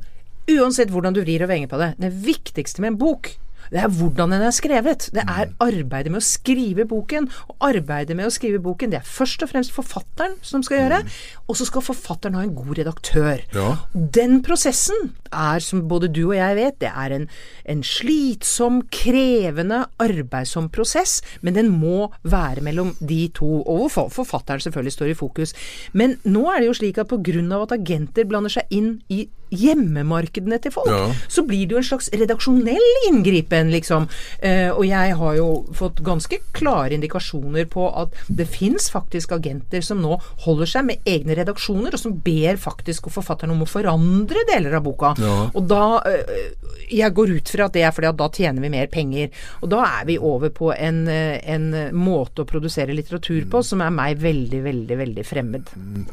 Uansett 0.50 0.90
hvordan 0.90 1.14
du 1.14 1.20
vrir 1.22 1.42
og 1.44 1.48
vrenger 1.52 1.68
på 1.70 1.78
det, 1.78 1.92
det 2.02 2.08
viktigste 2.24 2.82
med 2.82 2.92
en 2.92 2.96
bok 2.98 3.28
det 3.70 3.80
er 3.82 3.88
hvordan 3.88 4.30
den 4.34 4.42
er 4.42 4.50
skrevet. 4.50 5.10
Det 5.12 5.22
er 5.22 5.46
Mm. 5.46 5.54
arbeidet 5.60 6.10
med 6.12 6.20
å 6.20 6.24
skrive 6.24 6.84
boken. 6.88 7.28
Og 7.48 7.56
arbeidet 7.60 8.16
med 8.16 8.26
å 8.26 8.30
skrive 8.30 8.58
boken, 8.62 8.90
det 8.90 9.00
er 9.00 9.04
først 9.06 9.42
og 9.42 9.50
fremst 9.50 9.72
forfatteren 9.72 10.36
som 10.42 10.62
skal 10.62 10.78
gjøre. 10.78 11.02
Og 11.48 11.56
så 11.56 11.66
skal 11.66 11.82
forfatteren 11.82 12.34
ha 12.34 12.42
en 12.42 12.54
god 12.54 12.78
redaktør. 12.78 13.38
Mm. 13.52 13.54
Ja. 13.54 13.76
Den 13.94 14.42
prosessen 14.42 15.12
er, 15.32 15.58
som 15.60 15.88
både 15.88 16.12
du 16.12 16.26
og 16.30 16.34
jeg 16.36 16.56
vet, 16.56 16.78
det 16.80 16.90
er 16.94 17.12
en, 17.12 17.28
en 17.66 17.82
slitsom, 17.82 18.82
krevende, 18.90 19.86
arbeidsom 19.98 20.68
prosess, 20.70 21.20
men 21.42 21.54
den 21.54 21.68
må 21.80 22.10
være 22.24 22.62
mellom 22.62 22.94
de 23.04 23.28
to, 23.28 23.62
og 23.62 23.90
hvor 23.90 23.90
for- 23.90 24.24
forfatteren 24.24 24.60
selvfølgelig 24.60 24.92
står 24.96 25.10
i 25.10 25.14
fokus. 25.14 25.54
Men 25.92 26.16
nå 26.24 26.46
er 26.52 26.60
det 26.60 26.66
jo 26.66 26.78
slik 26.80 26.98
at 26.98 27.12
av 27.12 27.62
at 27.62 27.78
agenter 27.78 28.24
blander 28.24 28.50
seg 28.50 28.64
inn 28.70 29.02
i 29.10 29.28
hjemmemarkedene 29.52 30.58
til 30.62 30.72
folk, 30.74 30.88
Ja. 30.88 31.12
så 31.28 31.44
blir 31.46 31.66
det 31.68 31.74
jo 31.76 31.78
en 31.78 31.84
slags 31.90 32.08
redaksjonell 32.12 33.08
inngripen, 33.08 33.70
liksom. 33.70 34.08
Eh, 34.40 34.70
og 34.70 34.84
jeg 34.86 35.14
har 35.16 35.34
jo 35.36 35.48
fått 35.72 36.02
ganske 36.02 36.38
klare 36.52 36.92
indikasjoner 36.96 37.66
på 37.66 37.86
at 38.02 38.12
det 38.28 38.48
fins 38.48 38.90
faktisk 38.90 39.32
agenter 39.32 39.80
som 39.82 40.00
nå 40.02 40.18
holder 40.46 40.66
seg 40.66 40.84
med 40.84 40.98
egne 41.06 41.36
redaksjoner, 41.36 41.92
og 41.94 41.98
som 42.00 42.12
ber 42.24 42.56
faktisk 42.56 43.08
forfatteren 43.12 43.50
om 43.54 43.62
å 43.62 43.68
forandre 43.68 44.44
deler 44.48 44.74
av 44.78 44.84
boka. 44.84 45.14
Ja. 45.18 45.50
Og 45.54 45.68
da 45.68 46.02
eh, 46.06 46.58
Jeg 46.92 47.14
går 47.14 47.30
ut 47.38 47.48
fra 47.48 47.64
at 47.66 47.72
det 47.72 47.82
er 47.86 47.92
fordi 47.94 48.08
at 48.08 48.16
da 48.18 48.26
tjener 48.28 48.60
vi 48.60 48.68
mer 48.68 48.86
penger. 48.86 49.30
Og 49.62 49.70
da 49.70 49.82
er 50.00 50.04
vi 50.04 50.18
over 50.18 50.50
på 50.50 50.72
en, 50.76 51.06
eh, 51.08 51.38
en 51.48 51.70
måte 51.96 52.42
å 52.42 52.48
produsere 52.48 52.92
litteratur 52.92 53.46
på 53.48 53.62
som 53.64 53.80
er 53.80 53.90
meg 53.90 54.18
veldig, 54.20 54.60
veldig, 54.62 54.98
veldig 54.98 55.24
fremmed. 55.24 55.64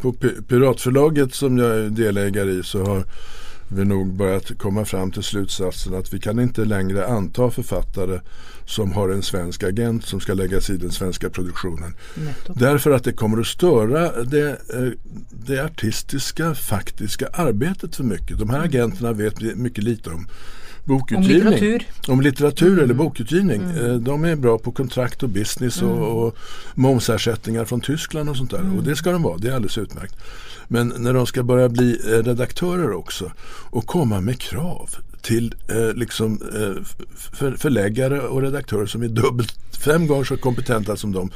På 0.02 0.14
Pi- 0.14 0.40
Piratförlaget 0.48 1.34
som 1.34 1.58
jag 1.58 1.72
är 1.72 1.90
delägare 1.90 2.52
i 2.60 2.64
så 2.64 2.84
har 2.86 3.04
vi 3.70 3.86
nog 3.86 4.14
börjat 4.14 4.58
komma 4.58 4.86
fram 4.86 5.12
till 5.12 5.24
slutsatsen 5.24 5.94
att 5.94 6.14
vi 6.14 6.20
kan 6.20 6.40
inte 6.40 6.66
längre 6.66 7.08
anta 7.08 7.52
författare 7.52 8.20
som 8.66 8.92
har 8.92 9.10
en 9.10 9.24
svensk 9.24 9.64
agent 9.64 10.06
som 10.06 10.20
ska 10.20 10.34
lägga 10.34 10.62
sig 10.62 10.76
i 10.76 10.78
den 10.78 10.92
svenska 10.92 11.30
produktionen. 11.30 11.94
Därför 12.56 12.92
att 12.92 13.04
det 13.04 13.14
kommer 13.14 13.40
att 13.40 13.48
störa 13.48 14.24
det, 14.24 14.50
eh, 14.50 14.92
det 15.30 15.66
artistiska, 15.66 16.56
faktiska 16.56 17.28
arbetet 17.34 17.96
för 17.96 18.04
mycket. 18.04 18.40
De 18.40 18.50
här 18.50 18.60
agenterna 18.60 19.14
vet 19.14 19.42
mycket 19.42 19.84
lite 19.84 20.10
om 20.10 20.28
bokutgivning. 20.84 21.48
Om 21.48 21.52
litteratur. 21.52 21.88
Om 22.08 22.22
litteratur 22.22 22.80
eller 22.84 22.94
bokutgivning. 22.94 23.62
Eh, 23.62 23.94
De 23.96 24.24
är 24.24 24.36
bra 24.36 24.58
på 24.58 24.72
kontrakt 24.72 25.24
och 25.24 25.30
business 25.30 25.82
och, 25.82 26.26
och 26.26 26.38
momsersättningar 26.76 27.66
från 27.66 27.82
Tyskland 27.82 28.30
och 28.30 28.38
sånt 28.38 28.52
där. 28.52 28.78
Och 28.78 28.84
det 28.84 28.96
ska 28.96 29.12
de 29.12 29.24
vara, 29.24 29.38
det 29.38 29.48
är 29.48 29.54
alldeles 29.54 29.78
utmärkt. 29.78 30.16
Men 30.72 30.94
när 30.98 31.14
de 31.14 31.26
ska 31.26 31.44
börja 31.44 31.70
bli 31.70 32.00
eh, 32.06 32.24
redaktörer 32.24 32.92
också 32.92 33.32
och 33.70 33.86
komma 33.86 34.22
med 34.22 34.40
krav 34.40 34.90
till 35.22 35.56
eh, 35.68 35.94
liksom, 35.94 36.42
eh, 36.54 36.84
för, 37.16 37.52
förläggare 37.52 38.22
och 38.22 38.42
redaktörer 38.42 38.86
som 38.86 39.04
är 39.04 39.08
dubbelt, 39.08 39.56
fem 39.86 40.08
gånger 40.08 40.24
så 40.24 40.38
kompetenta 40.38 40.96
som 40.96 41.12
dem. 41.12 41.32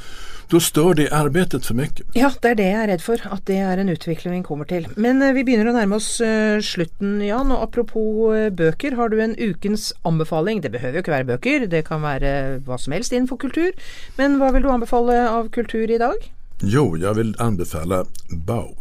Då 0.48 0.60
stör 0.60 0.94
det 0.94 1.10
arbetet 1.10 1.66
för 1.66 1.74
mycket. 1.74 2.06
Ja, 2.12 2.30
det 2.42 2.50
er 2.50 2.54
det 2.54 2.66
jeg 2.68 2.82
er 2.82 2.88
redd 2.92 3.02
for. 3.02 3.22
At 3.32 3.46
det 3.48 3.56
er 3.56 3.80
en 3.80 3.88
utvikling 3.88 4.36
vi 4.36 4.42
kommer 4.44 4.68
til. 4.68 4.86
Men 4.96 5.22
eh, 5.22 5.32
vi 5.32 5.56
å 5.56 5.64
nærme 5.64 5.96
oss 5.96 6.20
eh, 6.20 6.60
slutten, 6.60 7.16
Jan. 7.24 7.50
Og 7.50 7.62
apropos 7.64 8.34
eh, 8.36 8.50
bøker, 8.52 8.94
har 8.94 9.08
du 9.08 9.20
en 9.22 9.34
ukens 9.40 9.92
anbefaling? 10.04 10.62
Det 10.62 10.72
behøver 10.72 11.00
jo 11.00 11.04
ikke 11.04 11.16
være 11.16 11.30
bøker, 11.32 11.66
det 11.66 11.84
kan 11.88 12.04
være 12.04 12.60
hva 12.66 12.78
som 12.78 12.92
helst 12.92 13.12
innenfor 13.12 13.40
kultur. 13.40 13.72
Men 14.18 14.38
hva 14.38 14.52
vil 14.54 14.66
du 14.66 14.70
anbefale 14.70 15.24
av 15.30 15.50
kultur 15.54 15.90
i 15.90 15.98
dag? 15.98 16.30
Jo, 16.62 16.96
jag 16.96 17.14
vill 17.14 17.34
anbefalla 17.38 18.04
BAU. 18.30 18.76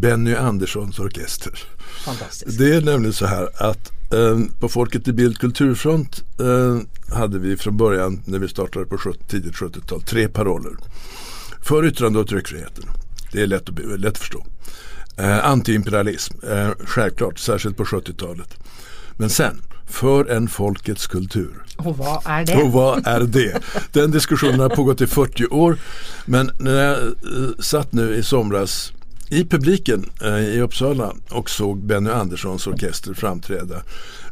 Benny 0.00 0.34
Anderssons 0.34 0.98
orkester. 0.98 1.52
Det 2.58 2.74
är 2.74 2.80
nämligen 2.80 3.12
så 3.12 3.26
här 3.26 3.48
att 3.56 3.92
eh, 4.12 4.40
på 4.60 4.68
Folket 4.68 5.08
i 5.08 5.12
Bild 5.12 5.38
kulturfront 5.38 6.24
eh, 6.40 7.14
hade 7.16 7.38
vi 7.38 7.56
från 7.56 7.76
början 7.76 8.22
när 8.24 8.38
vi 8.38 8.48
startade 8.48 8.86
på 8.86 8.98
70, 8.98 9.18
tidigt 9.28 9.54
70-tal 9.54 10.02
tre 10.02 10.28
paroller. 10.28 10.72
För 11.62 11.86
yttrande 11.86 12.18
och 12.18 12.28
tryckfriheten. 12.28 12.84
Det 13.32 13.42
är 13.42 13.46
lätt 13.46 13.68
att, 13.68 14.00
lätt 14.00 14.12
att 14.12 14.18
förstå. 14.18 14.46
Eh, 15.16 15.46
antiimperialism, 15.46 16.34
eh, 16.50 16.70
självklart, 16.84 17.38
särskilt 17.38 17.76
på 17.76 17.84
70-talet. 17.84 18.56
Men 19.16 19.30
sen, 19.30 19.62
för 19.86 20.30
en 20.30 20.48
folkets 20.48 21.06
kultur. 21.06 21.62
Og 21.78 21.94
hva 21.98 22.20
er 22.24 22.44
det? 22.44 22.56
Och 22.56 22.72
vad 22.72 23.06
är 23.06 23.20
det? 23.20 23.60
Den 23.92 24.10
diskussionen 24.10 24.60
har 24.60 24.68
pågått 24.68 25.00
i 25.00 25.06
40 25.06 25.46
år. 25.46 25.78
Men 26.24 26.50
när 26.58 26.84
jag 26.84 26.98
eh, 26.98 27.12
satt 27.60 27.92
nu 27.92 28.14
i 28.14 28.22
somras 28.22 28.92
i 29.28 29.44
publiken 29.44 30.10
eh, 30.22 30.38
i 30.38 30.60
Uppsala 30.60 31.12
och 31.30 31.50
såg 31.50 31.78
Benny 31.78 32.10
Anderssons 32.10 32.66
orkester 32.66 33.14
framträda 33.14 33.82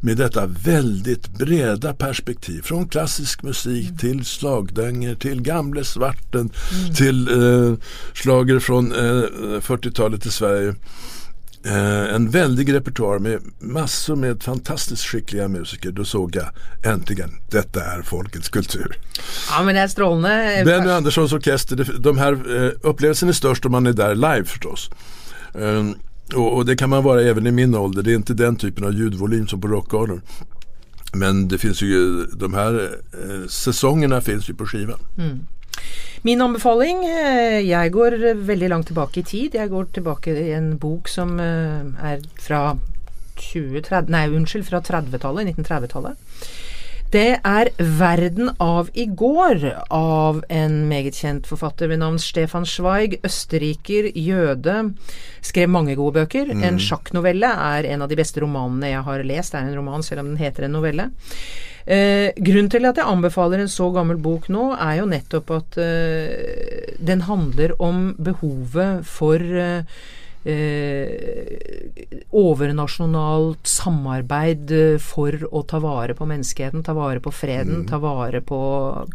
med 0.01 0.17
detta 0.17 0.47
väldigt 0.47 1.29
breda 1.29 1.95
perspektiv. 1.95 2.63
Från 2.63 2.89
klassisk 2.89 3.43
musik 3.43 3.87
mm. 3.87 3.99
till 3.99 4.25
slagdänger, 4.25 5.15
till 5.15 5.43
Gamle 5.43 5.85
svarten, 5.85 6.51
mm. 6.73 6.95
till 6.95 7.29
eh, 7.29 7.75
slager 8.15 8.59
från 8.59 8.93
eh, 8.93 9.25
40-talet 9.61 10.27
i 10.27 10.31
Sverige. 10.31 10.75
Eh, 11.67 12.15
en 12.15 12.31
väldig 12.31 12.75
repertoar 12.75 13.19
med 13.19 13.41
massor 13.59 14.17
med 14.17 14.43
fantastiskt 14.43 15.05
skickliga 15.05 15.49
musiker. 15.49 15.91
Då 15.91 16.05
såg 16.05 16.37
jag 16.37 16.47
äntligen, 16.93 17.31
detta 17.51 17.85
är 17.85 18.03
folkets 18.03 18.49
kultur. 18.49 18.99
Ja 19.51 19.63
men 19.63 19.75
det 19.75 19.81
är 19.81 19.89
strålande. 19.89 20.63
Benny 20.65 20.91
Anderssons 20.91 21.33
orkester, 21.33 21.89
de 21.99 22.19
här 22.19 22.33
eh, 22.33 22.71
upplevelsen 22.83 23.29
är 23.29 23.33
störst 23.33 23.65
om 23.65 23.73
man 23.73 23.87
är 23.87 23.93
där 23.93 24.15
live 24.15 24.45
förstås. 24.45 24.91
Eh, 25.55 25.85
och, 26.35 26.57
och, 26.57 26.67
det 26.67 26.77
kan 26.77 26.91
man 26.91 27.05
vara 27.05 27.23
även 27.23 27.47
i 27.47 27.51
min 27.51 27.75
ålder. 27.75 28.03
Det 28.03 28.13
är 28.13 28.17
inte 28.17 28.35
den 28.35 28.57
typen 28.57 28.85
av 28.85 28.95
ljudvolym 28.95 29.47
som 29.47 29.61
på 29.61 29.69
rockgalor. 29.69 30.21
Men 31.13 31.49
det 31.49 31.59
finns 31.59 31.83
ju, 31.83 32.25
de 32.25 32.55
här 32.55 32.99
eh, 33.13 33.49
säsongerna 33.49 34.21
finns 34.21 34.51
ju 34.51 34.55
på 34.55 34.67
skivan. 34.67 34.99
Mm. 35.19 35.41
Min 36.25 36.41
anbefaling 36.41 37.05
eh, 37.05 37.61
Jeg 37.69 37.93
går 37.93 38.19
veldig 38.49 38.69
langt 38.73 38.89
tilbake 38.89 39.21
i 39.21 39.27
tid. 39.29 39.55
Jeg 39.59 39.71
går 39.71 39.91
tilbake 39.93 40.33
i 40.33 40.53
en 40.57 40.75
bok 40.81 41.09
som 41.13 41.37
er 41.41 42.25
fra 42.41 42.77
2030, 43.41 44.13
nei, 44.15 44.29
unnskyld, 44.31 44.65
fra 44.69 44.81
30-tallet, 44.85 45.51
1930-tallet. 45.53 46.17
Det 47.15 47.39
er 47.47 47.69
'Verden 47.79 48.49
av 48.59 48.89
i 48.95 49.05
går' 49.07 49.85
av 49.95 50.41
en 50.51 50.89
meget 50.89 51.15
kjent 51.15 51.47
forfatter 51.47 51.87
ved 51.87 52.01
navn 52.03 52.19
Stefan 52.19 52.67
Zweig. 52.67 53.21
Østerriker, 53.23 54.09
jøde. 54.19 54.95
Skrev 55.41 55.69
mange 55.69 55.95
gode 55.95 56.15
bøker. 56.19 56.51
Mm. 56.51 56.65
En 56.65 56.81
sjakknovelle 56.83 57.47
er 57.47 57.87
en 57.87 58.03
av 58.03 58.09
de 58.11 58.19
beste 58.19 58.43
romanene 58.43 58.91
jeg 58.91 59.05
har 59.07 59.23
lest. 59.23 59.53
Det 59.53 59.61
er 59.61 59.69
en 59.69 59.79
roman, 59.79 60.03
selv 60.03 60.25
om 60.25 60.33
den 60.33 60.43
heter 60.43 60.65
en 60.67 60.75
novelle. 60.75 61.07
Eh, 61.85 62.33
grunnen 62.41 62.71
til 62.73 62.87
at 62.89 62.97
jeg 62.97 63.05
anbefaler 63.05 63.61
en 63.61 63.69
så 63.69 63.91
gammel 63.93 64.17
bok 64.25 64.49
nå, 64.53 64.71
er 64.81 65.03
jo 65.03 65.09
nettopp 65.11 65.51
at 65.53 65.79
eh, 65.85 66.95
den 66.97 67.27
handler 67.29 67.75
om 67.83 68.15
behovet 68.17 69.05
for 69.05 69.37
eh, 69.37 69.85
overnasjonalt 72.35 73.69
samarbeid 73.69 74.73
eh, 74.75 74.97
for 75.03 75.37
å 75.55 75.63
ta 75.69 75.79
vare 75.83 76.17
på 76.17 76.27
menneskeheten, 76.29 76.83
ta 76.85 76.95
vare 76.97 77.23
på 77.25 77.33
freden, 77.35 77.83
mm. 77.83 77.87
ta 77.89 78.01
vare 78.03 78.41
på, 78.45 78.61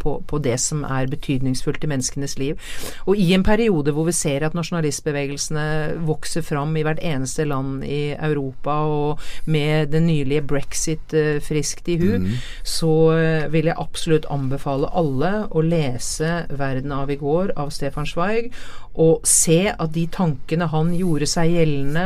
på, 0.02 0.16
på, 0.26 0.40
det 0.44 0.58
som 0.62 0.86
er 0.88 1.10
betydningsfullt 1.12 1.84
i 1.86 1.92
menneskenes 1.92 2.38
liv. 2.42 2.72
Og 3.06 3.20
i 3.20 3.34
en 3.36 3.46
periode 3.46 3.94
hvor 3.96 4.08
vi 4.10 4.16
ser 4.16 4.46
at 4.48 4.58
nasjonalistbevegelsene 4.58 5.68
vokser 6.08 6.46
fram 6.46 6.76
i 6.80 6.86
hvert 6.88 7.02
eneste 7.06 7.46
land 7.50 7.84
i 7.86 8.16
Europa, 8.16 8.80
og 8.90 9.20
med 9.50 9.92
den 9.94 10.08
nylige 10.10 10.46
brexit 10.50 11.14
eh, 11.14 11.38
friskt 11.44 11.90
i 11.92 12.00
hu, 12.02 12.12
mm. 12.24 12.30
så 12.64 12.94
eh, 13.18 13.48
vil 13.54 13.70
jeg 13.70 13.80
absolutt 13.80 14.30
anbefale 14.34 14.90
alle 14.98 15.34
å 15.50 15.64
lese 15.66 16.46
'Verden 16.50 16.92
av 16.96 17.12
i 17.12 17.20
går' 17.20 17.54
av 17.60 17.70
Stefan 17.76 18.08
Zweig, 18.10 18.54
og 19.00 19.26
se 19.28 19.66
at 19.70 19.92
de 19.96 20.06
tankene 20.12 20.70
han 20.72 20.94
gjorde 20.98 21.28
seg 21.30 21.54
gjeldende 21.54 22.06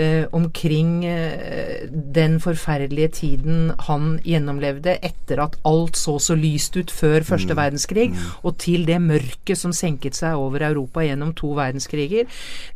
eh, 0.00 0.26
omkring 0.36 1.04
eh, 1.04 1.86
den 1.90 2.38
forferdelige 2.42 3.08
tiden 3.20 3.72
han 3.86 4.18
gjennomlevde 4.24 4.96
etter 5.06 5.42
at 5.44 5.56
alt 5.68 5.98
så 5.98 6.18
så 6.22 6.36
lyst 6.38 6.76
ut 6.76 6.92
før 6.92 7.24
første 7.26 7.54
mm. 7.54 7.58
verdenskrig, 7.58 8.10
mm. 8.12 8.28
og 8.42 8.58
til 8.62 8.86
det 8.88 9.00
mørket 9.02 9.58
som 9.58 9.74
senket 9.76 10.18
seg 10.18 10.38
over 10.38 10.64
Europa 10.68 11.04
gjennom 11.04 11.32
to 11.38 11.54
verdenskriger, 11.58 12.28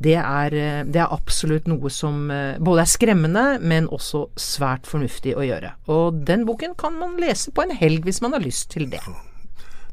det 0.03 0.17
er, 0.21 0.59
eh, 0.59 0.81
det 0.89 1.05
er 1.05 1.15
absolutt 1.15 1.69
noe 1.71 1.93
som 1.93 2.31
eh, 2.31 2.57
både 2.59 2.87
er 2.87 2.95
skremmende, 2.95 3.45
men 3.61 3.91
også 3.93 4.27
svært 4.41 4.89
fornuftig 4.89 5.37
å 5.37 5.47
gjøre. 5.47 5.77
Og 5.93 6.25
den 6.27 6.49
boken 6.49 6.77
kan 6.79 6.97
man 6.99 7.19
lese 7.21 7.55
på 7.55 7.67
en 7.67 7.77
helg 7.77 8.09
hvis 8.09 8.23
man 8.25 8.37
har 8.37 8.45
lyst 8.45 8.73
til 8.75 8.91
det. 8.91 9.05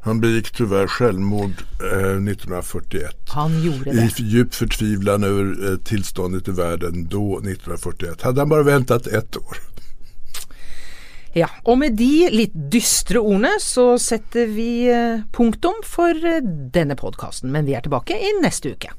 Han 0.04 0.20
begick 0.20 0.50
tyvärr 0.50 0.86
självmord 0.86 1.52
eh, 1.80 1.98
1941. 1.98 3.16
Han 3.28 3.62
gjorde 3.62 3.92
det. 3.92 4.20
I 4.20 4.22
djup 4.22 4.54
förtvivlan 4.54 5.24
över 5.24 5.70
eh, 5.70 5.76
tillståndet 5.78 6.48
i 6.48 6.50
världen 6.50 7.08
då 7.08 7.38
1941. 7.38 8.22
Hade 8.22 8.40
han 8.40 8.48
bara 8.48 8.62
väntat 8.62 9.06
ett 9.06 9.36
år. 9.36 9.56
Ja, 11.34 11.48
og 11.64 11.78
med 11.78 11.96
de 11.96 12.28
litt 12.28 12.56
dystre 12.72 13.20
ordene 13.22 13.54
så 13.60 13.94
setter 13.98 14.50
vi 14.52 14.90
eh, 14.92 15.22
punktum 15.32 15.78
for 15.88 16.12
eh, 16.12 16.42
denne 16.74 16.96
podkasten. 16.96 17.52
Men 17.52 17.64
vi 17.64 17.72
er 17.72 17.86
tilbake 17.86 18.18
i 18.18 18.34
neste 18.42 18.74
uke. 18.74 18.92